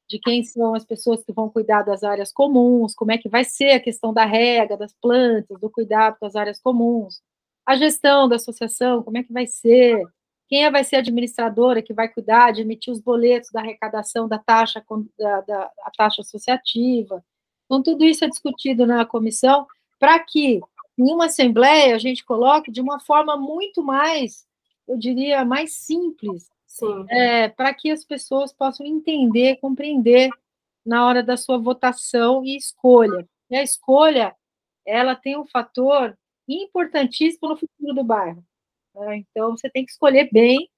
de 0.10 0.20
quem 0.20 0.44
são 0.44 0.74
as 0.74 0.86
pessoas 0.86 1.24
que 1.24 1.34
vão 1.34 1.50
cuidar 1.50 1.84
das 1.84 2.04
áreas 2.04 2.32
comuns, 2.32 2.96
como 2.96 3.12
é 3.12 3.18
que 3.18 3.30
vai 3.30 3.44
ser 3.44 3.72
a 3.72 3.80
questão 3.80 4.14
da 4.14 4.26
rega, 4.26 4.78
das 4.78 4.94
plantas, 5.02 5.60
do 5.60 5.70
cuidado 5.70 6.18
com 6.20 6.26
as 6.26 6.36
áreas 6.36 6.60
comuns, 6.60 7.22
a 7.66 7.76
gestão 7.76 8.30
da 8.30 8.38
associação, 8.38 9.04
como 9.04 9.18
é 9.18 9.24
que 9.24 9.34
vai 9.34 9.46
ser, 9.46 10.02
quem 10.48 10.64
é, 10.64 10.72
vai 10.72 10.84
ser 10.84 10.96
a 10.96 11.00
administradora 11.00 11.82
que 11.82 11.94
vai 11.94 12.08
cuidar 12.08 12.52
de 12.52 12.62
emitir 12.62 12.94
os 12.94 13.02
boletos 13.02 13.50
da 13.52 13.60
arrecadação 13.60 14.28
da 14.28 14.40
taxa, 14.40 14.84
da, 15.20 15.42
da 15.42 15.72
taxa 15.98 16.22
associativa? 16.22 17.24
Então, 17.66 17.84
tudo 17.84 18.06
isso 18.06 18.24
é 18.24 18.30
discutido 18.30 18.88
na 18.88 19.06
comissão 19.06 19.68
para 20.00 20.18
que 20.20 20.62
em 20.98 21.12
uma 21.12 21.26
assembleia 21.26 21.96
a 21.96 22.00
gente 22.00 22.24
coloque 22.26 22.72
de 22.72 22.80
uma 22.80 23.00
forma 23.00 23.36
muito 23.36 23.84
mais, 23.84 24.47
eu 24.88 24.98
diria, 24.98 25.44
mais 25.44 25.74
simples, 25.74 26.50
é, 27.10 27.50
para 27.50 27.74
que 27.74 27.92
as 27.92 28.04
pessoas 28.04 28.54
possam 28.54 28.86
entender, 28.86 29.58
compreender 29.58 30.30
na 30.86 31.06
hora 31.06 31.22
da 31.22 31.36
sua 31.36 31.58
votação 31.58 32.46
e 32.46 32.56
escolha. 32.56 33.28
E 33.50 33.56
a 33.56 33.64
escolha, 33.64 34.36
ela 34.86 35.16
tem 35.16 35.38
um 35.38 35.46
fator 35.46 36.18
importantíssimo 36.48 37.50
no 37.50 37.58
futuro 37.58 37.94
do 37.94 38.04
bairro. 38.04 38.44
Né? 38.96 39.18
Então, 39.18 39.52
você 39.52 39.70
tem 39.70 39.86
que 39.86 39.92
escolher 39.92 40.30
bem 40.32 40.70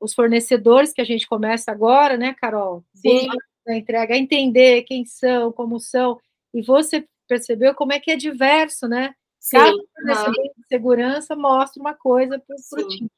os 0.00 0.14
fornecedores 0.14 0.92
que 0.92 1.00
a 1.00 1.04
gente 1.04 1.26
começa 1.26 1.70
agora, 1.70 2.16
né, 2.16 2.34
Carol? 2.34 2.84
Sim. 2.94 3.28
Na 3.66 3.76
entrega, 3.76 4.16
entender 4.16 4.82
quem 4.82 5.04
são, 5.04 5.52
como 5.52 5.80
são, 5.80 6.20
e 6.54 6.62
você 6.62 7.06
percebeu 7.26 7.74
como 7.74 7.92
é 7.92 7.98
que 7.98 8.10
é 8.10 8.16
diverso, 8.16 8.86
né? 8.86 9.14
Sim. 9.40 9.56
Cada 9.56 9.72
fornecedor 9.94 10.54
de 10.56 10.66
segurança 10.68 11.36
mostra 11.36 11.80
uma 11.80 11.94
coisa 11.94 12.38
para 12.38 12.56
o 12.56 12.88
time. 12.88 13.10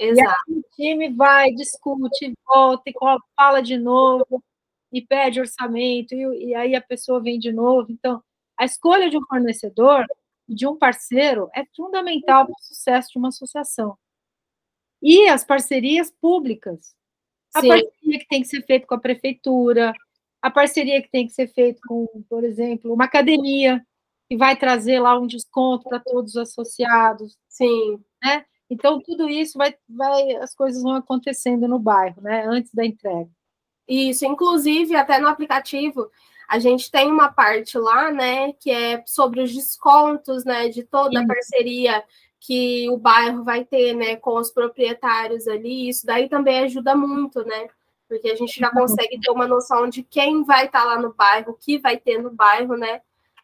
Exato. 0.00 0.40
O 0.48 0.62
time 0.74 1.10
vai, 1.10 1.52
discute, 1.52 2.32
volta 2.46 2.88
e 2.88 2.94
fala 3.36 3.60
de 3.60 3.76
novo, 3.76 4.42
e 4.90 5.02
pede 5.02 5.40
orçamento, 5.40 6.14
e, 6.14 6.48
e 6.48 6.54
aí 6.54 6.74
a 6.74 6.80
pessoa 6.80 7.20
vem 7.20 7.38
de 7.38 7.52
novo. 7.52 7.92
Então, 7.92 8.22
a 8.58 8.64
escolha 8.64 9.10
de 9.10 9.18
um 9.18 9.26
fornecedor 9.26 10.06
de 10.48 10.66
um 10.66 10.76
parceiro 10.76 11.48
é 11.54 11.64
fundamental 11.76 12.46
para 12.46 12.52
o 12.52 12.64
sucesso 12.64 13.10
de 13.12 13.18
uma 13.18 13.28
associação. 13.28 13.96
E 15.02 15.28
as 15.28 15.44
parcerias 15.44 16.10
públicas. 16.10 16.94
A 17.54 17.60
Sim. 17.60 17.68
parceria 17.68 18.18
que 18.18 18.28
tem 18.28 18.42
que 18.42 18.48
ser 18.48 18.62
feita 18.64 18.86
com 18.86 18.94
a 18.94 19.00
prefeitura, 19.00 19.92
a 20.40 20.50
parceria 20.50 21.02
que 21.02 21.10
tem 21.10 21.26
que 21.26 21.32
ser 21.32 21.48
feita 21.48 21.80
com, 21.86 22.06
por 22.28 22.42
exemplo, 22.42 22.92
uma 22.92 23.04
academia, 23.04 23.84
que 24.28 24.36
vai 24.36 24.56
trazer 24.56 25.00
lá 25.00 25.18
um 25.18 25.26
desconto 25.26 25.88
para 25.88 26.00
todos 26.00 26.36
os 26.36 26.36
associados. 26.36 27.36
Sim. 27.48 28.02
Né? 28.22 28.44
Então, 28.70 29.00
tudo 29.00 29.28
isso 29.28 29.58
vai, 29.58 29.74
vai, 29.88 30.36
as 30.36 30.54
coisas 30.54 30.82
vão 30.82 30.94
acontecendo 30.94 31.66
no 31.66 31.78
bairro, 31.78 32.22
né? 32.22 32.46
Antes 32.46 32.72
da 32.72 32.86
entrega. 32.86 33.28
Isso, 33.88 34.24
inclusive, 34.24 34.94
até 34.94 35.18
no 35.18 35.26
aplicativo, 35.26 36.08
a 36.48 36.60
gente 36.60 36.90
tem 36.90 37.10
uma 37.10 37.32
parte 37.32 37.76
lá, 37.76 38.12
né, 38.12 38.52
que 38.54 38.70
é 38.70 39.02
sobre 39.06 39.40
os 39.40 39.52
descontos, 39.52 40.44
né, 40.44 40.68
de 40.68 40.84
toda 40.84 41.20
a 41.20 41.26
parceria 41.26 42.02
que 42.40 42.88
o 42.90 42.96
bairro 42.96 43.44
vai 43.44 43.64
ter, 43.64 43.94
né, 43.94 44.16
com 44.16 44.36
os 44.36 44.50
proprietários 44.50 45.46
ali. 45.46 45.88
Isso 45.88 46.06
daí 46.06 46.28
também 46.28 46.60
ajuda 46.60 46.96
muito, 46.96 47.44
né? 47.44 47.68
Porque 48.08 48.30
a 48.30 48.34
gente 48.34 48.58
já 48.58 48.70
consegue 48.70 49.20
ter 49.20 49.30
uma 49.30 49.46
noção 49.46 49.88
de 49.88 50.02
quem 50.02 50.42
vai 50.42 50.66
estar 50.66 50.84
lá 50.84 50.98
no 50.98 51.12
bairro, 51.12 51.52
o 51.52 51.56
que 51.56 51.78
vai 51.78 51.98
ter 51.98 52.20
no 52.20 52.30
bairro, 52.30 52.76
né? 52.76 53.02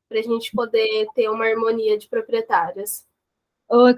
Para 0.08 0.18
a 0.18 0.22
gente 0.22 0.50
poder 0.52 1.06
ter 1.14 1.28
uma 1.28 1.44
harmonia 1.44 1.98
de 1.98 2.08
proprietários. 2.08 3.04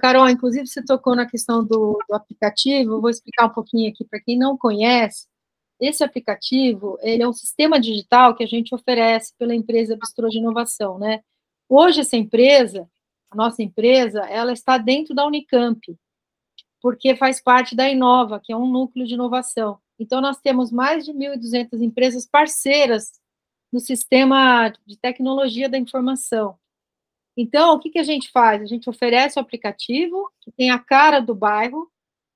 Carol, 0.00 0.28
inclusive 0.28 0.66
você 0.66 0.82
tocou 0.82 1.14
na 1.14 1.26
questão 1.26 1.64
do, 1.64 1.98
do 2.08 2.14
aplicativo, 2.14 3.00
vou 3.00 3.10
explicar 3.10 3.46
um 3.46 3.50
pouquinho 3.50 3.90
aqui 3.90 4.04
para 4.04 4.20
quem 4.20 4.38
não 4.38 4.56
conhece. 4.56 5.26
Esse 5.80 6.02
aplicativo, 6.02 6.98
ele 7.02 7.22
é 7.22 7.28
um 7.28 7.32
sistema 7.32 7.80
digital 7.80 8.34
que 8.34 8.42
a 8.42 8.46
gente 8.46 8.74
oferece 8.74 9.34
pela 9.38 9.54
empresa 9.54 9.96
Bistrô 9.96 10.28
de 10.28 10.38
Inovação, 10.38 10.98
né? 10.98 11.20
Hoje 11.68 12.00
essa 12.00 12.16
empresa, 12.16 12.88
a 13.30 13.36
nossa 13.36 13.62
empresa, 13.62 14.20
ela 14.20 14.52
está 14.52 14.78
dentro 14.78 15.14
da 15.14 15.26
Unicamp, 15.26 15.80
porque 16.80 17.14
faz 17.14 17.40
parte 17.40 17.76
da 17.76 17.88
Inova, 17.88 18.40
que 18.42 18.52
é 18.52 18.56
um 18.56 18.66
núcleo 18.66 19.06
de 19.06 19.14
inovação. 19.14 19.78
Então, 19.98 20.20
nós 20.20 20.38
temos 20.40 20.70
mais 20.70 21.04
de 21.04 21.12
1.200 21.12 21.82
empresas 21.82 22.26
parceiras 22.26 23.12
no 23.72 23.80
sistema 23.80 24.72
de 24.86 24.96
tecnologia 24.96 25.68
da 25.68 25.76
informação. 25.76 26.56
Então, 27.40 27.76
o 27.76 27.78
que, 27.78 27.90
que 27.90 28.00
a 28.00 28.02
gente 28.02 28.32
faz? 28.32 28.60
A 28.60 28.64
gente 28.64 28.90
oferece 28.90 29.38
o 29.38 29.42
aplicativo, 29.42 30.28
que 30.40 30.50
tem 30.50 30.72
a 30.72 30.78
cara 30.80 31.20
do 31.20 31.36
bairro. 31.36 31.88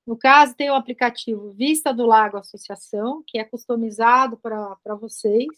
No 0.07 0.17
caso, 0.17 0.55
tem 0.55 0.71
o 0.71 0.77
aplicativo 0.77 1.51
Vista 1.51 1.93
do 1.93 2.07
Lago 2.07 2.37
Associação, 2.37 3.21
que 3.27 3.37
é 3.37 3.43
customizado 3.43 4.37
para 4.37 4.95
vocês. 4.95 5.49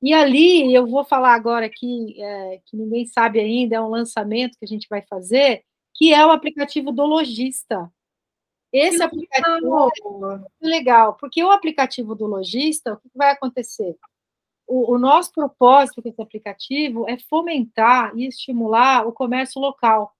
E 0.00 0.14
ali, 0.14 0.72
eu 0.72 0.86
vou 0.86 1.04
falar 1.04 1.34
agora 1.34 1.66
aqui, 1.66 2.14
é, 2.18 2.62
que 2.64 2.74
ninguém 2.74 3.04
sabe 3.04 3.38
ainda, 3.38 3.76
é 3.76 3.80
um 3.82 3.90
lançamento 3.90 4.56
que 4.58 4.64
a 4.64 4.68
gente 4.68 4.88
vai 4.88 5.02
fazer, 5.02 5.62
que 5.94 6.14
é 6.14 6.24
o 6.24 6.30
aplicativo 6.30 6.90
do 6.90 7.04
lojista. 7.04 7.92
Esse 8.72 8.96
que 8.96 9.02
aplicativo 9.02 9.90
legal. 10.00 10.50
é 10.62 10.66
legal, 10.66 11.14
porque 11.20 11.44
o 11.44 11.50
aplicativo 11.50 12.14
do 12.14 12.24
lojista, 12.24 12.94
o 12.94 12.96
que 12.96 13.10
vai 13.14 13.30
acontecer? 13.30 13.94
O, 14.68 14.94
o, 14.94 14.98
nosso 14.98 15.32
propósito 15.32 16.02
com 16.02 16.08
esse 16.10 16.20
aplicativo 16.20 17.08
é 17.08 17.18
fomentar 17.18 18.14
e 18.14 18.26
estimular 18.26 19.06
o 19.08 19.12
comércio 19.12 19.58
local. 19.58 20.14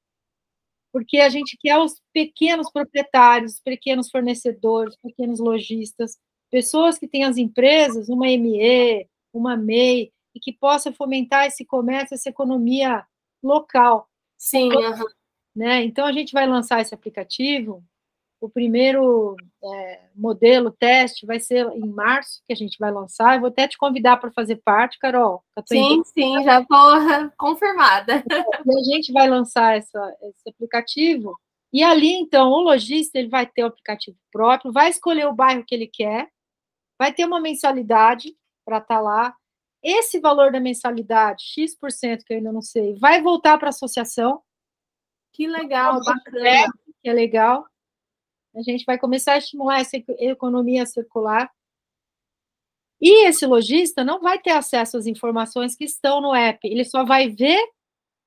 Porque 0.91 1.19
a 1.19 1.29
gente 1.29 1.57
quer 1.61 1.77
os 1.77 2.01
pequenos 2.15 2.73
proprietários, 2.73 3.61
pequenos 3.61 4.11
fornecedores, 4.11 4.97
pequenos 4.97 5.39
lojistas, 5.39 6.17
pessoas 6.51 6.99
que 6.99 7.07
têm 7.07 7.25
as 7.25 7.37
empresas, 7.37 8.09
uma 8.09 8.27
ME, 8.27 9.07
uma 9.35 9.55
MEI, 9.55 10.11
e 10.35 10.41
que 10.41 10.53
possa 10.53 10.93
fomentar 10.93 11.47
esse 11.47 11.65
comércio, 11.65 12.15
essa 12.15 12.31
economia 12.31 13.05
local. 13.43 14.09
Sim. 14.39 14.73
Uhum. 14.73 15.05
Né? 15.55 15.85
Então, 15.85 16.07
a 16.07 16.13
gente 16.13 16.33
vai 16.33 16.47
lançar 16.47 16.81
esse 16.81 16.95
aplicativo. 16.95 17.85
O 18.41 18.49
primeiro 18.49 19.35
é, 19.65 20.01
modelo, 20.15 20.71
teste, 20.71 21.27
vai 21.27 21.41
ser 21.41 21.67
em 21.73 21.89
março, 21.89 22.41
que 22.47 22.53
a 22.53 22.57
gente 22.57 22.79
vai 22.79 22.93
lançar. 22.93 23.35
Eu 23.35 23.41
vou 23.41 23.49
até 23.49 23.67
te 23.67 23.77
convidar 23.77 24.17
para 24.19 24.31
fazer 24.31 24.57
parte, 24.65 24.99
Carol. 24.99 25.43
Sim, 25.67 26.03
sim, 26.05 26.45
já 26.45 26.61
estou 26.61 27.31
confirmada. 27.37 28.23
E 28.67 28.79
a 28.79 28.83
gente 28.95 29.13
vai 29.13 29.29
lançar 29.29 29.77
essa, 29.77 30.17
esse 30.23 30.49
aplicativo. 30.49 31.37
E 31.73 31.83
ali, 31.83 32.13
então, 32.15 32.51
o 32.51 32.61
lojista 32.61 33.19
ele 33.19 33.29
vai 33.29 33.47
ter 33.47 33.65
o 33.65 33.67
aplicativo 33.67 34.17
próprio, 34.33 34.73
vai 34.73 34.89
escolher 34.89 35.27
o 35.27 35.35
bairro 35.35 35.65
que 35.67 35.75
ele 35.75 35.87
quer, 35.87 36.29
vai 36.99 37.13
ter 37.13 37.25
uma 37.25 37.41
mensalidade 37.41 38.35
para 38.65 38.79
estar 38.79 38.97
tá 38.97 39.01
lá. 39.01 39.35
Esse 39.83 40.19
valor 40.19 40.51
da 40.51 40.61
mensalidade, 40.61 41.45
X%, 41.45 42.25
que 42.25 42.33
eu 42.33 42.39
ainda 42.39 42.53
não 42.53 42.63
sei, 42.63 42.95
vai 42.95 43.23
voltar 43.23 43.59
para 43.59 43.69
a 43.69 43.71
associação. 43.71 44.43
Que 45.33 45.47
legal, 45.47 46.01
bacana. 46.03 46.73
Que 47.03 47.09
é 47.09 47.13
legal. 47.13 47.65
A 48.59 48.63
gente 48.63 48.85
vai 48.85 48.99
começar 48.99 49.35
a 49.35 49.39
estimular 49.39 49.81
essa 49.81 49.97
economia 50.19 50.85
circular. 50.85 51.49
E 53.01 53.29
esse 53.29 53.47
lojista 53.47 54.03
não 54.03 54.21
vai 54.21 54.41
ter 54.41 54.51
acesso 54.51 54.97
às 54.97 55.07
informações 55.07 55.77
que 55.77 55.85
estão 55.85 56.21
no 56.21 56.35
app, 56.35 56.67
ele 56.67 56.85
só 56.85 57.05
vai 57.05 57.29
ver 57.29 57.61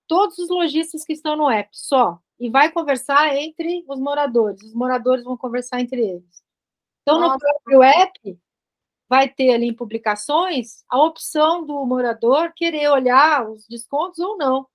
todos 0.07 0.37
os 0.39 0.49
lojistas 0.49 1.03
que 1.03 1.13
estão 1.13 1.35
no 1.35 1.49
app, 1.49 1.69
só. 1.73 2.17
E 2.39 2.49
vai 2.49 2.71
conversar 2.71 3.35
entre 3.35 3.83
os 3.87 3.99
moradores. 3.99 4.61
Os 4.63 4.73
moradores 4.73 5.23
vão 5.23 5.37
conversar 5.37 5.81
entre 5.81 6.01
eles. 6.01 6.43
Então, 7.01 7.19
Nossa. 7.19 7.33
no 7.33 7.39
próprio 7.39 7.83
app, 7.83 8.39
vai 9.09 9.27
ter 9.27 9.53
ali 9.53 9.67
em 9.67 9.73
publicações 9.73 10.85
a 10.89 11.03
opção 11.03 11.65
do 11.65 11.85
morador 11.85 12.53
querer 12.55 12.89
olhar 12.89 13.49
os 13.49 13.67
descontos 13.67 14.19
ou 14.19 14.37
não. 14.37 14.65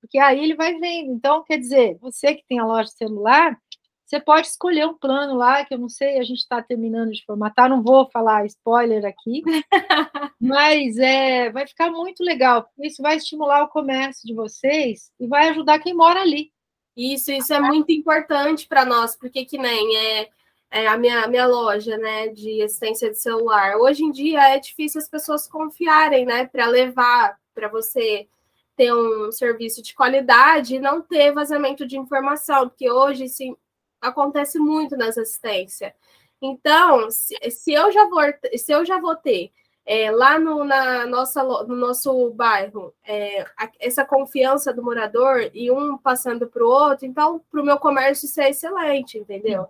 Porque 0.00 0.18
aí 0.18 0.42
ele 0.42 0.54
vai 0.54 0.78
vendo. 0.78 1.12
Então, 1.12 1.44
quer 1.44 1.58
dizer, 1.58 1.98
você 1.98 2.34
que 2.34 2.44
tem 2.48 2.58
a 2.58 2.64
loja 2.64 2.88
celular, 2.88 3.60
você 4.08 4.18
pode 4.18 4.46
escolher 4.46 4.86
um 4.86 4.94
plano 4.94 5.34
lá, 5.34 5.62
que 5.66 5.74
eu 5.74 5.78
não 5.78 5.88
sei, 5.88 6.18
a 6.18 6.22
gente 6.22 6.38
está 6.38 6.62
terminando 6.62 7.12
de 7.12 7.22
formatar, 7.26 7.68
não 7.68 7.82
vou 7.82 8.08
falar 8.10 8.46
spoiler 8.46 9.04
aqui, 9.04 9.42
mas 10.40 10.96
é, 10.96 11.50
vai 11.50 11.66
ficar 11.66 11.90
muito 11.90 12.24
legal, 12.24 12.62
porque 12.62 12.86
isso 12.86 13.02
vai 13.02 13.18
estimular 13.18 13.62
o 13.64 13.68
comércio 13.68 14.26
de 14.26 14.32
vocês 14.32 15.12
e 15.20 15.26
vai 15.26 15.50
ajudar 15.50 15.78
quem 15.80 15.92
mora 15.92 16.22
ali. 16.22 16.50
Isso, 16.96 17.30
isso 17.30 17.52
é 17.52 17.60
muito 17.60 17.92
importante 17.92 18.66
para 18.66 18.82
nós, 18.86 19.14
porque 19.14 19.44
que 19.44 19.58
nem 19.58 19.96
é, 19.98 20.28
é, 20.70 20.86
a 20.86 20.96
minha, 20.96 21.28
minha 21.28 21.46
loja 21.46 21.98
né, 21.98 22.28
de 22.28 22.62
assistência 22.62 23.10
de 23.10 23.18
celular. 23.18 23.76
Hoje 23.76 24.04
em 24.04 24.10
dia 24.10 24.54
é 24.54 24.58
difícil 24.58 25.02
as 25.02 25.08
pessoas 25.08 25.46
confiarem, 25.46 26.24
né, 26.24 26.46
para 26.46 26.66
levar, 26.66 27.36
para 27.54 27.68
você 27.68 28.26
ter 28.74 28.90
um 28.94 29.30
serviço 29.30 29.82
de 29.82 29.94
qualidade 29.94 30.76
e 30.76 30.80
não 30.80 31.02
ter 31.02 31.30
vazamento 31.30 31.86
de 31.86 31.98
informação, 31.98 32.70
porque 32.70 32.90
hoje 32.90 33.28
sim, 33.28 33.54
acontece 34.00 34.58
muito 34.58 34.96
nas 34.96 35.16
assistências. 35.18 35.92
Então, 36.40 37.10
se, 37.10 37.34
se, 37.50 37.72
eu 37.72 37.90
já 37.90 38.08
vou, 38.08 38.22
se 38.56 38.72
eu 38.72 38.84
já 38.84 39.00
vou 39.00 39.16
ter 39.16 39.50
é, 39.84 40.10
lá 40.10 40.38
no, 40.38 40.64
na 40.64 41.06
nossa, 41.06 41.42
no 41.42 41.74
nosso 41.74 42.30
bairro 42.30 42.94
é, 43.04 43.42
a, 43.56 43.70
essa 43.80 44.04
confiança 44.04 44.72
do 44.72 44.82
morador 44.82 45.50
e 45.54 45.70
um 45.70 45.96
passando 45.96 46.46
para 46.46 46.64
o 46.64 46.68
outro, 46.68 47.06
então, 47.06 47.40
para 47.50 47.60
o 47.60 47.64
meu 47.64 47.78
comércio 47.78 48.26
isso 48.26 48.40
é 48.40 48.50
excelente, 48.50 49.18
entendeu? 49.18 49.66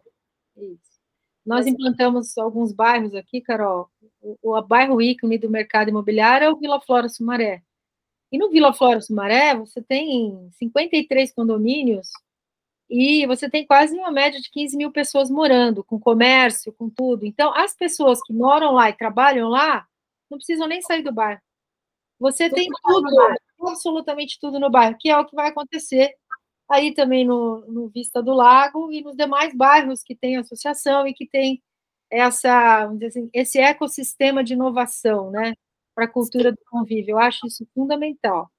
Isso. 0.56 0.98
Nós 1.46 1.66
implantamos 1.66 2.36
alguns 2.36 2.72
bairros 2.72 3.14
aqui, 3.14 3.40
Carol. 3.40 3.88
O, 4.20 4.36
o 4.42 4.62
bairro 4.62 5.00
ícone 5.00 5.38
do 5.38 5.48
mercado 5.48 5.88
imobiliário 5.88 6.44
é 6.44 6.50
o 6.50 6.56
Vila 6.56 6.80
Flora 6.80 7.08
Sumaré. 7.08 7.62
E 8.30 8.36
no 8.36 8.50
Vila 8.50 8.74
Flora 8.74 9.00
Sumaré, 9.00 9.54
você 9.54 9.80
tem 9.80 10.50
53 10.58 11.32
condomínios 11.32 12.08
e 12.88 13.26
você 13.26 13.50
tem 13.50 13.66
quase 13.66 13.96
uma 13.96 14.10
média 14.10 14.40
de 14.40 14.50
15 14.50 14.76
mil 14.76 14.90
pessoas 14.90 15.30
morando, 15.30 15.84
com 15.84 16.00
comércio, 16.00 16.72
com 16.72 16.88
tudo. 16.88 17.26
Então, 17.26 17.52
as 17.54 17.74
pessoas 17.74 18.20
que 18.22 18.32
moram 18.32 18.72
lá 18.72 18.88
e 18.88 18.96
trabalham 18.96 19.48
lá, 19.48 19.86
não 20.30 20.38
precisam 20.38 20.66
nem 20.66 20.80
sair 20.80 21.02
do 21.02 21.12
bairro. 21.12 21.40
Você 22.18 22.50
tem 22.50 22.68
tudo, 22.82 23.08
absolutamente 23.60 24.38
tudo 24.40 24.58
no 24.58 24.70
bairro, 24.70 24.96
que 24.98 25.10
é 25.10 25.16
o 25.16 25.24
que 25.24 25.36
vai 25.36 25.48
acontecer 25.48 26.14
aí 26.68 26.92
também 26.92 27.24
no, 27.24 27.60
no 27.68 27.88
Vista 27.88 28.22
do 28.22 28.32
Lago 28.34 28.92
e 28.92 29.02
nos 29.02 29.16
demais 29.16 29.54
bairros 29.54 30.02
que 30.02 30.14
tem 30.14 30.36
associação 30.36 31.06
e 31.06 31.14
que 31.14 31.26
tem 31.26 31.62
essa, 32.10 32.90
assim, 33.06 33.30
esse 33.32 33.58
ecossistema 33.58 34.42
de 34.42 34.54
inovação, 34.54 35.30
né, 35.30 35.54
para 35.94 36.06
a 36.06 36.08
cultura 36.08 36.52
do 36.52 36.58
convívio. 36.70 37.12
Eu 37.12 37.18
acho 37.18 37.46
isso 37.46 37.66
fundamental. 37.74 38.50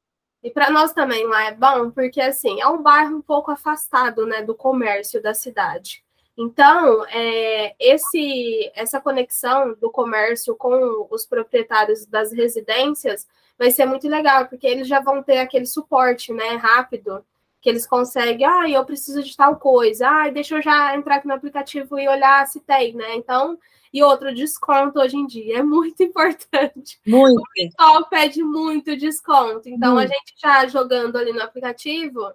E 0.43 0.49
para 0.49 0.69
nós 0.69 0.93
também 0.93 1.28
lá 1.28 1.45
é 1.45 1.54
bom, 1.54 1.91
porque 1.91 2.21
assim, 2.21 2.62
é 2.62 2.67
um 2.67 2.82
bairro 2.82 3.17
um 3.17 3.21
pouco 3.21 3.52
afastado, 3.52 4.25
né, 4.25 4.41
do 4.41 4.56
comércio 4.56 5.21
da 5.21 5.34
cidade. 5.34 6.04
Então, 6.38 7.06
é, 7.08 7.75
esse, 7.78 8.71
essa 8.73 9.02
conexão 9.02 9.73
do 9.73 9.91
comércio 9.91 10.56
com 10.56 11.06
os 11.12 11.25
proprietários 11.25 12.06
das 12.06 12.32
residências 12.32 13.28
vai 13.58 13.71
ser 13.71 13.86
muito 13.86 14.08
legal, 14.08 14.47
porque 14.47 14.65
eles 14.65 14.88
já 14.88 15.02
vão 15.02 15.21
ter 15.21 15.39
aquele 15.39 15.65
suporte, 15.65 16.32
né, 16.32 16.56
rápido 16.56 17.25
que 17.62 17.69
eles 17.69 17.86
conseguem, 17.86 18.45
ah, 18.45 18.69
eu 18.69 18.86
preciso 18.86 19.21
de 19.21 19.36
tal 19.36 19.58
coisa, 19.58 20.08
ah, 20.08 20.30
deixa 20.30 20.56
eu 20.56 20.62
já 20.62 20.95
entrar 20.95 21.15
aqui 21.15 21.28
no 21.28 21.34
aplicativo 21.34 21.99
e 21.99 22.08
olhar 22.08 22.47
se 22.47 22.62
tem, 22.62 22.93
né? 22.93 23.15
Então, 23.15 23.60
e 23.91 24.04
outro 24.04 24.34
desconto 24.34 24.99
hoje 24.99 25.17
em 25.17 25.25
dia 25.25 25.60
é 25.60 25.63
muito 25.63 26.02
importante. 26.04 26.99
Muito. 27.06 27.41
O 27.41 27.43
pessoal 27.54 28.06
pede 28.08 28.43
muito 28.43 28.95
desconto. 28.95 29.67
Então, 29.67 29.95
muito. 29.95 30.12
a 30.12 30.15
gente 30.15 30.34
já 30.38 30.67
jogando 30.67 31.17
ali 31.17 31.34
no 31.34 31.41
aplicativo 31.41 32.32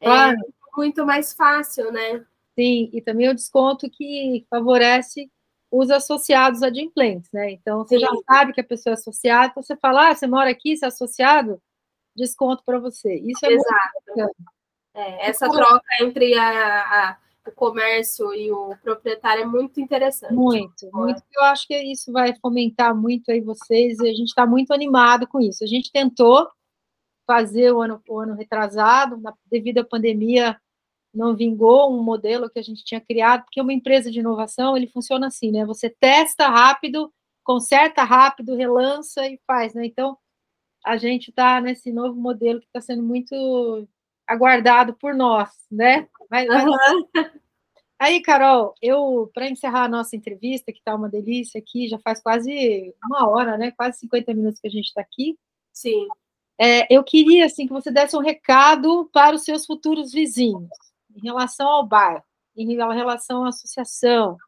é 0.00 0.34
muito 0.76 1.06
mais 1.06 1.32
fácil, 1.32 1.92
né? 1.92 2.24
Sim, 2.54 2.90
e 2.92 3.00
também 3.00 3.28
o 3.28 3.34
desconto 3.34 3.90
que 3.90 4.46
favorece 4.48 5.30
os 5.70 5.90
associados 5.90 6.62
adimplentes, 6.62 7.30
né? 7.32 7.50
Então, 7.50 7.78
você 7.78 7.98
Sim. 7.98 8.02
já 8.02 8.10
sabe 8.26 8.52
que 8.52 8.60
a 8.60 8.64
pessoa 8.64 8.92
é 8.92 8.94
associada, 8.94 9.48
então 9.48 9.62
você 9.62 9.76
fala, 9.76 10.10
ah, 10.10 10.14
você 10.14 10.26
mora 10.26 10.50
aqui, 10.50 10.76
você 10.76 10.84
é 10.84 10.88
associado, 10.88 11.60
desconto 12.14 12.62
para 12.64 12.78
você. 12.78 13.16
Isso 13.16 13.44
é 13.44 13.52
Exato. 13.52 13.74
muito 14.06 14.20
importante. 14.20 14.54
É, 14.94 15.28
essa 15.28 15.50
troca 15.50 15.82
entre 16.00 16.38
a, 16.38 17.10
a, 17.10 17.16
o 17.46 17.52
comércio 17.52 18.34
e 18.34 18.50
o 18.50 18.74
proprietário 18.82 19.42
é 19.42 19.46
muito 19.46 19.80
interessante. 19.80 20.32
Muito, 20.32 20.88
muito. 20.92 21.22
Eu 21.34 21.44
acho 21.44 21.66
que 21.66 21.76
isso 21.76 22.10
vai 22.12 22.34
fomentar 22.40 22.96
muito 22.96 23.30
aí 23.30 23.40
vocês 23.40 23.98
e 23.98 24.08
a 24.08 24.14
gente 24.14 24.28
está 24.28 24.46
muito 24.46 24.72
animado 24.72 25.26
com 25.26 25.40
isso. 25.40 25.62
A 25.62 25.66
gente 25.66 25.92
tentou 25.92 26.48
fazer 27.26 27.72
o 27.72 27.80
ano, 27.80 28.02
o 28.08 28.18
ano 28.18 28.34
retrasado, 28.34 29.16
na, 29.18 29.34
devido 29.50 29.78
à 29.78 29.84
pandemia, 29.84 30.58
não 31.12 31.36
vingou 31.36 31.92
um 31.92 32.02
modelo 32.02 32.50
que 32.50 32.58
a 32.58 32.62
gente 32.62 32.84
tinha 32.84 33.00
criado, 33.00 33.44
porque 33.44 33.60
uma 33.60 33.72
empresa 33.72 34.10
de 34.10 34.20
inovação, 34.20 34.76
ele 34.76 34.88
funciona 34.88 35.28
assim, 35.28 35.50
né? 35.50 35.64
Você 35.64 35.88
testa 35.88 36.48
rápido, 36.48 37.12
conserta 37.42 38.02
rápido, 38.02 38.56
relança 38.56 39.26
e 39.28 39.40
faz, 39.46 39.74
né? 39.74 39.86
Então, 39.86 40.18
a 40.84 40.96
gente 40.96 41.30
está 41.30 41.60
nesse 41.60 41.92
novo 41.92 42.20
modelo 42.20 42.60
que 42.60 42.66
está 42.66 42.80
sendo 42.80 43.02
muito 43.02 43.88
aguardado 44.26 44.94
por 44.94 45.14
nós, 45.14 45.50
né? 45.70 46.08
Mas, 46.30 46.48
uhum. 46.48 47.30
Aí, 47.98 48.20
Carol, 48.20 48.74
eu, 48.82 49.30
para 49.32 49.48
encerrar 49.48 49.84
a 49.84 49.88
nossa 49.88 50.16
entrevista, 50.16 50.72
que 50.72 50.78
está 50.78 50.94
uma 50.94 51.08
delícia 51.08 51.58
aqui, 51.58 51.88
já 51.88 51.98
faz 51.98 52.20
quase 52.20 52.92
uma 53.04 53.28
hora, 53.28 53.56
né? 53.56 53.70
Quase 53.70 54.00
50 54.00 54.34
minutos 54.34 54.60
que 54.60 54.66
a 54.66 54.70
gente 54.70 54.86
está 54.86 55.00
aqui. 55.00 55.38
Sim. 55.72 56.06
É, 56.58 56.92
eu 56.94 57.02
queria, 57.02 57.46
assim, 57.46 57.66
que 57.66 57.72
você 57.72 57.90
desse 57.90 58.16
um 58.16 58.20
recado 58.20 59.08
para 59.12 59.34
os 59.34 59.44
seus 59.44 59.64
futuros 59.64 60.12
vizinhos, 60.12 60.68
em 61.14 61.20
relação 61.20 61.66
ao 61.66 61.86
bairro, 61.86 62.22
em 62.56 62.74
relação 62.74 63.44
à 63.44 63.48
associação, 63.48 64.34
o 64.34 64.38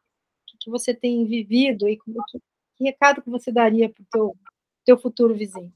que, 0.45 0.57
que 0.61 0.69
você 0.69 0.93
tem 0.93 1.25
vivido 1.25 1.87
e 1.87 1.97
que, 1.97 2.13
que 2.75 2.83
recado 2.83 3.21
que 3.21 3.29
você 3.29 3.51
daria 3.51 3.89
para 3.89 4.03
o 4.03 4.07
teu, 4.11 4.37
teu 4.85 4.97
futuro 4.97 5.33
vizinho? 5.33 5.73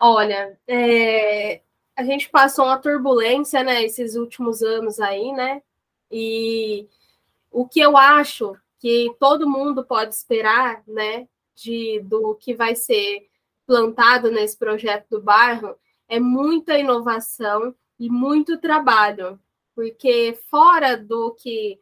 Olha, 0.00 0.58
é, 0.66 1.62
a 1.96 2.04
gente 2.04 2.28
passou 2.28 2.66
uma 2.66 2.78
turbulência, 2.78 3.62
né, 3.62 3.82
esses 3.82 4.16
últimos 4.16 4.62
anos 4.62 5.00
aí, 5.00 5.32
né? 5.32 5.62
E 6.10 6.86
o 7.50 7.66
que 7.66 7.80
eu 7.80 7.96
acho 7.96 8.54
que 8.78 9.14
todo 9.18 9.48
mundo 9.48 9.84
pode 9.84 10.14
esperar, 10.14 10.82
né, 10.86 11.26
de 11.54 12.00
do 12.04 12.34
que 12.34 12.54
vai 12.54 12.76
ser 12.76 13.26
plantado 13.66 14.30
nesse 14.30 14.56
projeto 14.56 15.08
do 15.10 15.22
bairro 15.22 15.74
é 16.08 16.20
muita 16.20 16.78
inovação 16.78 17.74
e 17.98 18.08
muito 18.10 18.58
trabalho, 18.58 19.40
porque 19.74 20.38
fora 20.50 20.96
do 20.96 21.32
que 21.34 21.80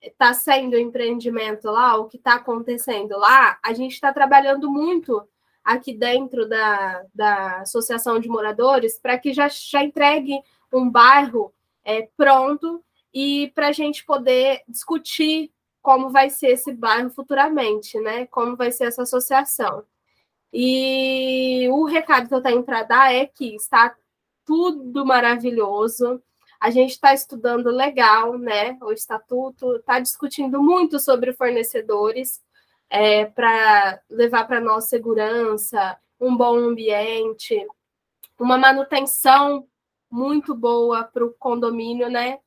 está 0.00 0.32
sendo 0.32 0.78
empreendimento 0.78 1.64
lá, 1.64 1.96
o 1.96 2.06
que 2.06 2.16
está 2.16 2.34
acontecendo 2.34 3.18
lá, 3.18 3.58
a 3.62 3.72
gente 3.72 3.92
está 3.92 4.12
trabalhando 4.12 4.70
muito 4.70 5.26
aqui 5.66 5.92
dentro 5.92 6.48
da, 6.48 7.04
da 7.12 7.60
Associação 7.62 8.20
de 8.20 8.28
Moradores 8.28 9.00
para 9.00 9.18
que 9.18 9.34
já, 9.34 9.48
já 9.48 9.82
entregue 9.82 10.40
um 10.72 10.88
bairro 10.88 11.52
é, 11.84 12.08
pronto 12.16 12.84
e 13.12 13.50
para 13.52 13.68
a 13.68 13.72
gente 13.72 14.04
poder 14.04 14.62
discutir 14.68 15.50
como 15.82 16.10
vai 16.10 16.30
ser 16.30 16.48
esse 16.48 16.72
bairro 16.72 17.10
futuramente, 17.10 17.98
né? 17.98 18.26
Como 18.26 18.56
vai 18.56 18.70
ser 18.70 18.84
essa 18.84 19.02
associação. 19.02 19.84
E 20.52 21.68
o 21.70 21.84
recado 21.84 22.28
que 22.28 22.34
eu 22.34 22.42
tenho 22.42 22.62
para 22.62 22.84
dar 22.84 23.12
é 23.12 23.26
que 23.26 23.56
está 23.56 23.94
tudo 24.44 25.04
maravilhoso. 25.04 26.22
A 26.60 26.70
gente 26.70 26.92
está 26.92 27.12
estudando 27.12 27.70
legal, 27.70 28.38
né? 28.38 28.78
O 28.82 28.92
estatuto 28.92 29.76
está 29.76 29.98
discutindo 29.98 30.62
muito 30.62 31.00
sobre 31.00 31.32
fornecedores 31.32 32.40
é, 32.90 33.24
para 33.26 34.00
levar 34.08 34.46
para 34.46 34.60
nós 34.60 34.84
segurança, 34.84 35.98
um 36.20 36.36
bom 36.36 36.56
ambiente, 36.56 37.66
uma 38.38 38.56
manutenção 38.56 39.66
muito 40.10 40.54
boa 40.54 41.04
para 41.04 41.24
o 41.24 41.32
condomínio, 41.32 42.08
né? 42.08 42.38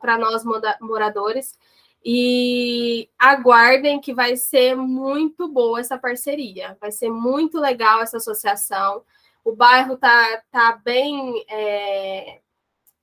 Para 0.00 0.18
nós 0.18 0.42
moradores. 0.80 1.58
E 2.04 3.08
aguardem 3.18 4.00
que 4.00 4.12
vai 4.12 4.36
ser 4.36 4.74
muito 4.74 5.46
boa 5.46 5.78
essa 5.78 5.96
parceria, 5.96 6.76
vai 6.80 6.90
ser 6.90 7.08
muito 7.10 7.60
legal 7.60 8.02
essa 8.02 8.16
associação. 8.16 9.04
O 9.44 9.54
bairro 9.54 9.94
está 9.94 10.42
tá 10.50 10.80
bem 10.84 11.44
é, 11.48 12.40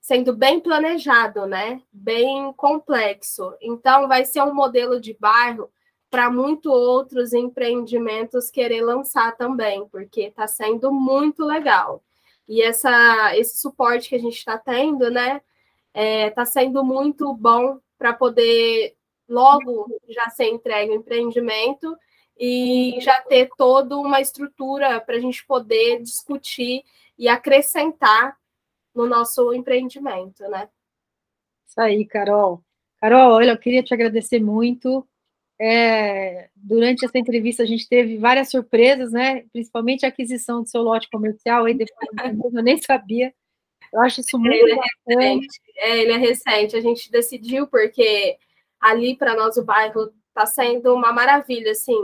sendo 0.02 0.36
bem 0.36 0.60
planejado, 0.60 1.46
né? 1.46 1.82
Bem 1.94 2.52
complexo. 2.54 3.56
Então, 3.62 4.08
vai 4.08 4.26
ser 4.26 4.42
um 4.42 4.54
modelo 4.54 5.00
de 5.00 5.16
bairro 5.20 5.70
para 6.10 6.30
muito 6.32 6.72
outros 6.72 7.34
empreendimentos 7.34 8.50
querer 8.50 8.82
lançar 8.82 9.36
também, 9.38 9.88
porque 9.90 10.22
está 10.22 10.48
sendo 10.48 10.92
muito 10.92 11.46
legal. 11.46 12.04
E 12.48 12.62
essa, 12.62 13.38
esse 13.38 13.60
suporte 13.60 14.10
que 14.10 14.16
a 14.16 14.20
gente 14.20 14.38
está 14.38 14.58
tendo, 14.58 15.10
né, 15.12 15.42
está 15.94 16.02
é, 16.02 16.30
tá 16.32 16.46
sendo 16.46 16.84
muito 16.84 17.32
bom 17.34 17.80
para 17.98 18.14
poder 18.14 18.96
logo 19.28 19.88
já 20.10 20.30
ser 20.30 20.46
entregue 20.46 20.92
o 20.92 20.96
empreendimento 20.96 21.96
e 22.38 22.98
já 23.02 23.22
ter 23.22 23.50
toda 23.56 23.98
uma 23.98 24.20
estrutura 24.20 25.00
para 25.00 25.16
a 25.16 25.20
gente 25.20 25.46
poder 25.46 26.02
discutir 26.02 26.84
e 27.18 27.28
acrescentar 27.28 28.38
no 28.96 29.06
nosso 29.06 29.54
empreendimento, 29.54 30.42
né? 30.50 30.70
Isso 31.68 31.80
aí, 31.80 32.06
Carol. 32.06 32.64
Carol, 33.00 33.34
olha, 33.34 33.52
eu 33.52 33.58
queria 33.58 33.84
te 33.84 33.94
agradecer 33.94 34.40
muito 34.40 35.08
é, 35.62 36.50
durante 36.56 37.04
essa 37.06 37.18
entrevista 37.18 37.64
a 37.64 37.66
gente 37.66 37.88
teve 37.88 38.18
várias 38.18 38.50
surpresas, 38.50 39.12
né? 39.12 39.44
Principalmente 39.52 40.06
a 40.06 40.10
aquisição 40.10 40.64
do 40.64 40.70
seu 40.70 40.82
lote 40.82 41.10
comercial, 41.10 41.66
aí 41.66 41.74
depois 41.74 42.54
eu 42.54 42.64
nem 42.64 42.78
sabia. 42.78 43.34
Eu 43.92 44.02
acho 44.02 44.22
isso 44.22 44.38
muito 44.38 44.54
ele 44.54 44.72
é 44.72 44.76
recente. 45.08 45.62
É, 45.76 45.98
ele 45.98 46.12
é 46.14 46.18
recente. 46.18 46.76
A 46.76 46.82
gente 46.82 47.12
decidiu 47.12 47.68
porque 47.68 48.38
ali 48.80 49.18
para 49.18 49.36
nós 49.36 49.58
o 49.58 49.66
bairro 49.66 50.14
está 50.30 50.46
sendo 50.46 50.94
uma 50.94 51.12
maravilha, 51.12 51.72
assim, 51.72 51.98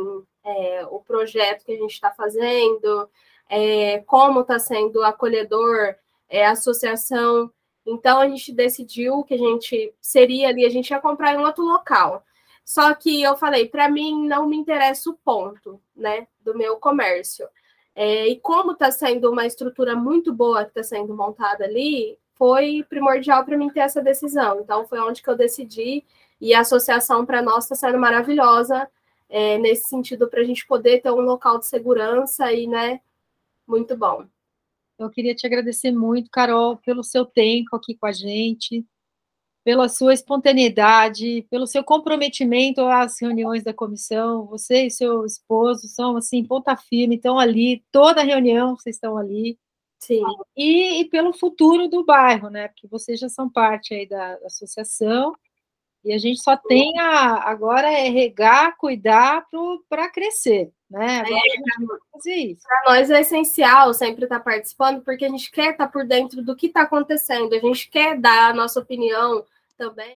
é, 0.43 0.85
o 0.89 0.99
projeto 0.99 1.63
que 1.63 1.71
a 1.71 1.77
gente 1.77 1.93
está 1.93 2.11
fazendo, 2.11 3.09
é, 3.49 3.99
como 3.99 4.41
está 4.41 4.59
sendo 4.59 5.03
acolhedor, 5.03 5.95
é, 6.27 6.45
a 6.45 6.51
associação. 6.51 7.49
Então 7.85 8.19
a 8.19 8.27
gente 8.27 8.51
decidiu 8.51 9.23
que 9.23 9.35
a 9.35 9.37
gente 9.37 9.93
seria 10.01 10.49
ali, 10.49 10.65
a 10.65 10.69
gente 10.69 10.89
ia 10.89 10.99
comprar 10.99 11.33
em 11.35 11.45
outro 11.45 11.63
local. 11.63 12.23
Só 12.65 12.95
que 12.95 13.21
eu 13.21 13.37
falei, 13.37 13.69
para 13.69 13.87
mim 13.87 14.27
não 14.27 14.47
me 14.47 14.57
interessa 14.57 15.11
o 15.11 15.13
ponto, 15.13 15.79
né, 15.95 16.27
do 16.41 16.57
meu 16.57 16.77
comércio. 16.77 17.47
É, 17.95 18.27
e 18.27 18.39
como 18.39 18.71
está 18.71 18.91
sendo 18.91 19.31
uma 19.31 19.45
estrutura 19.45 19.95
muito 19.95 20.33
boa 20.33 20.63
que 20.65 20.71
está 20.71 20.83
sendo 20.83 21.15
montada 21.15 21.63
ali, 21.63 22.17
foi 22.33 22.83
primordial 22.89 23.45
para 23.45 23.55
mim 23.55 23.69
ter 23.69 23.81
essa 23.81 24.01
decisão. 24.01 24.59
Então 24.59 24.85
foi 24.87 24.99
onde 24.99 25.21
que 25.21 25.29
eu 25.29 25.37
decidi 25.37 26.03
e 26.41 26.53
a 26.55 26.61
associação 26.61 27.23
para 27.23 27.41
nós 27.41 27.65
está 27.65 27.75
sendo 27.75 27.99
maravilhosa 27.99 28.89
é, 29.29 29.57
nesse 29.59 29.87
sentido 29.87 30.27
para 30.27 30.41
a 30.41 30.43
gente 30.43 30.65
poder 30.65 31.01
ter 31.01 31.11
um 31.11 31.21
local 31.21 31.59
de 31.59 31.67
segurança 31.67 32.51
e, 32.51 32.65
né, 32.67 32.99
muito 33.67 33.95
bom. 33.95 34.25
Eu 34.97 35.09
queria 35.09 35.35
te 35.35 35.45
agradecer 35.45 35.91
muito, 35.91 36.31
Carol, 36.31 36.77
pelo 36.77 37.03
seu 37.03 37.25
tempo 37.25 37.75
aqui 37.75 37.95
com 37.95 38.07
a 38.07 38.11
gente 38.11 38.83
pela 39.65 39.89
sua 39.89 40.13
espontaneidade, 40.13 41.41
pelo 41.49 41.65
seu 41.65 41.83
comprometimento 41.83 42.81
às 42.81 43.19
reuniões 43.19 43.63
da 43.63 43.73
comissão. 43.73 44.45
Você 44.45 44.85
e 44.85 44.91
seu 44.91 45.25
esposo 45.25 45.87
são, 45.87 46.15
assim, 46.15 46.45
ponta 46.45 46.77
firme, 46.77 47.15
estão 47.15 47.39
ali, 47.39 47.83
toda 47.91 48.21
reunião 48.21 48.77
vocês 48.77 48.95
estão 48.95 49.17
ali. 49.17 49.57
Sim. 49.97 50.21
E, 50.55 51.01
e, 51.01 51.05
pelo 51.05 51.33
futuro 51.33 51.87
do 51.87 52.05
bairro, 52.05 52.47
né? 52.47 52.67
Porque 52.67 52.87
vocês 52.87 53.19
já 53.19 53.27
são 53.27 53.49
parte 53.49 53.95
aí 53.95 54.07
da, 54.07 54.35
da 54.35 54.45
associação. 54.45 55.35
E 56.03 56.13
a 56.13 56.19
gente 56.19 56.39
só 56.39 56.55
tem 56.55 56.99
a, 56.99 57.49
agora 57.49 57.91
é 57.91 58.07
regar, 58.07 58.77
cuidar 58.77 59.47
para 59.89 60.11
crescer, 60.11 60.71
né? 60.87 61.23
É, 61.23 62.55
para 62.61 62.83
nós 62.85 63.09
é 63.09 63.21
essencial 63.21 63.91
sempre 63.95 64.25
estar 64.25 64.41
participando, 64.41 65.01
porque 65.01 65.25
a 65.25 65.29
gente 65.29 65.49
quer 65.49 65.71
estar 65.71 65.87
por 65.87 66.05
dentro 66.05 66.43
do 66.43 66.55
que 66.55 66.67
está 66.67 66.83
acontecendo, 66.83 67.51
a 67.55 67.59
gente 67.59 67.89
quer 67.89 68.19
dar 68.19 68.51
a 68.51 68.53
nossa 68.53 68.79
opinião, 68.79 69.43
também 69.77 70.13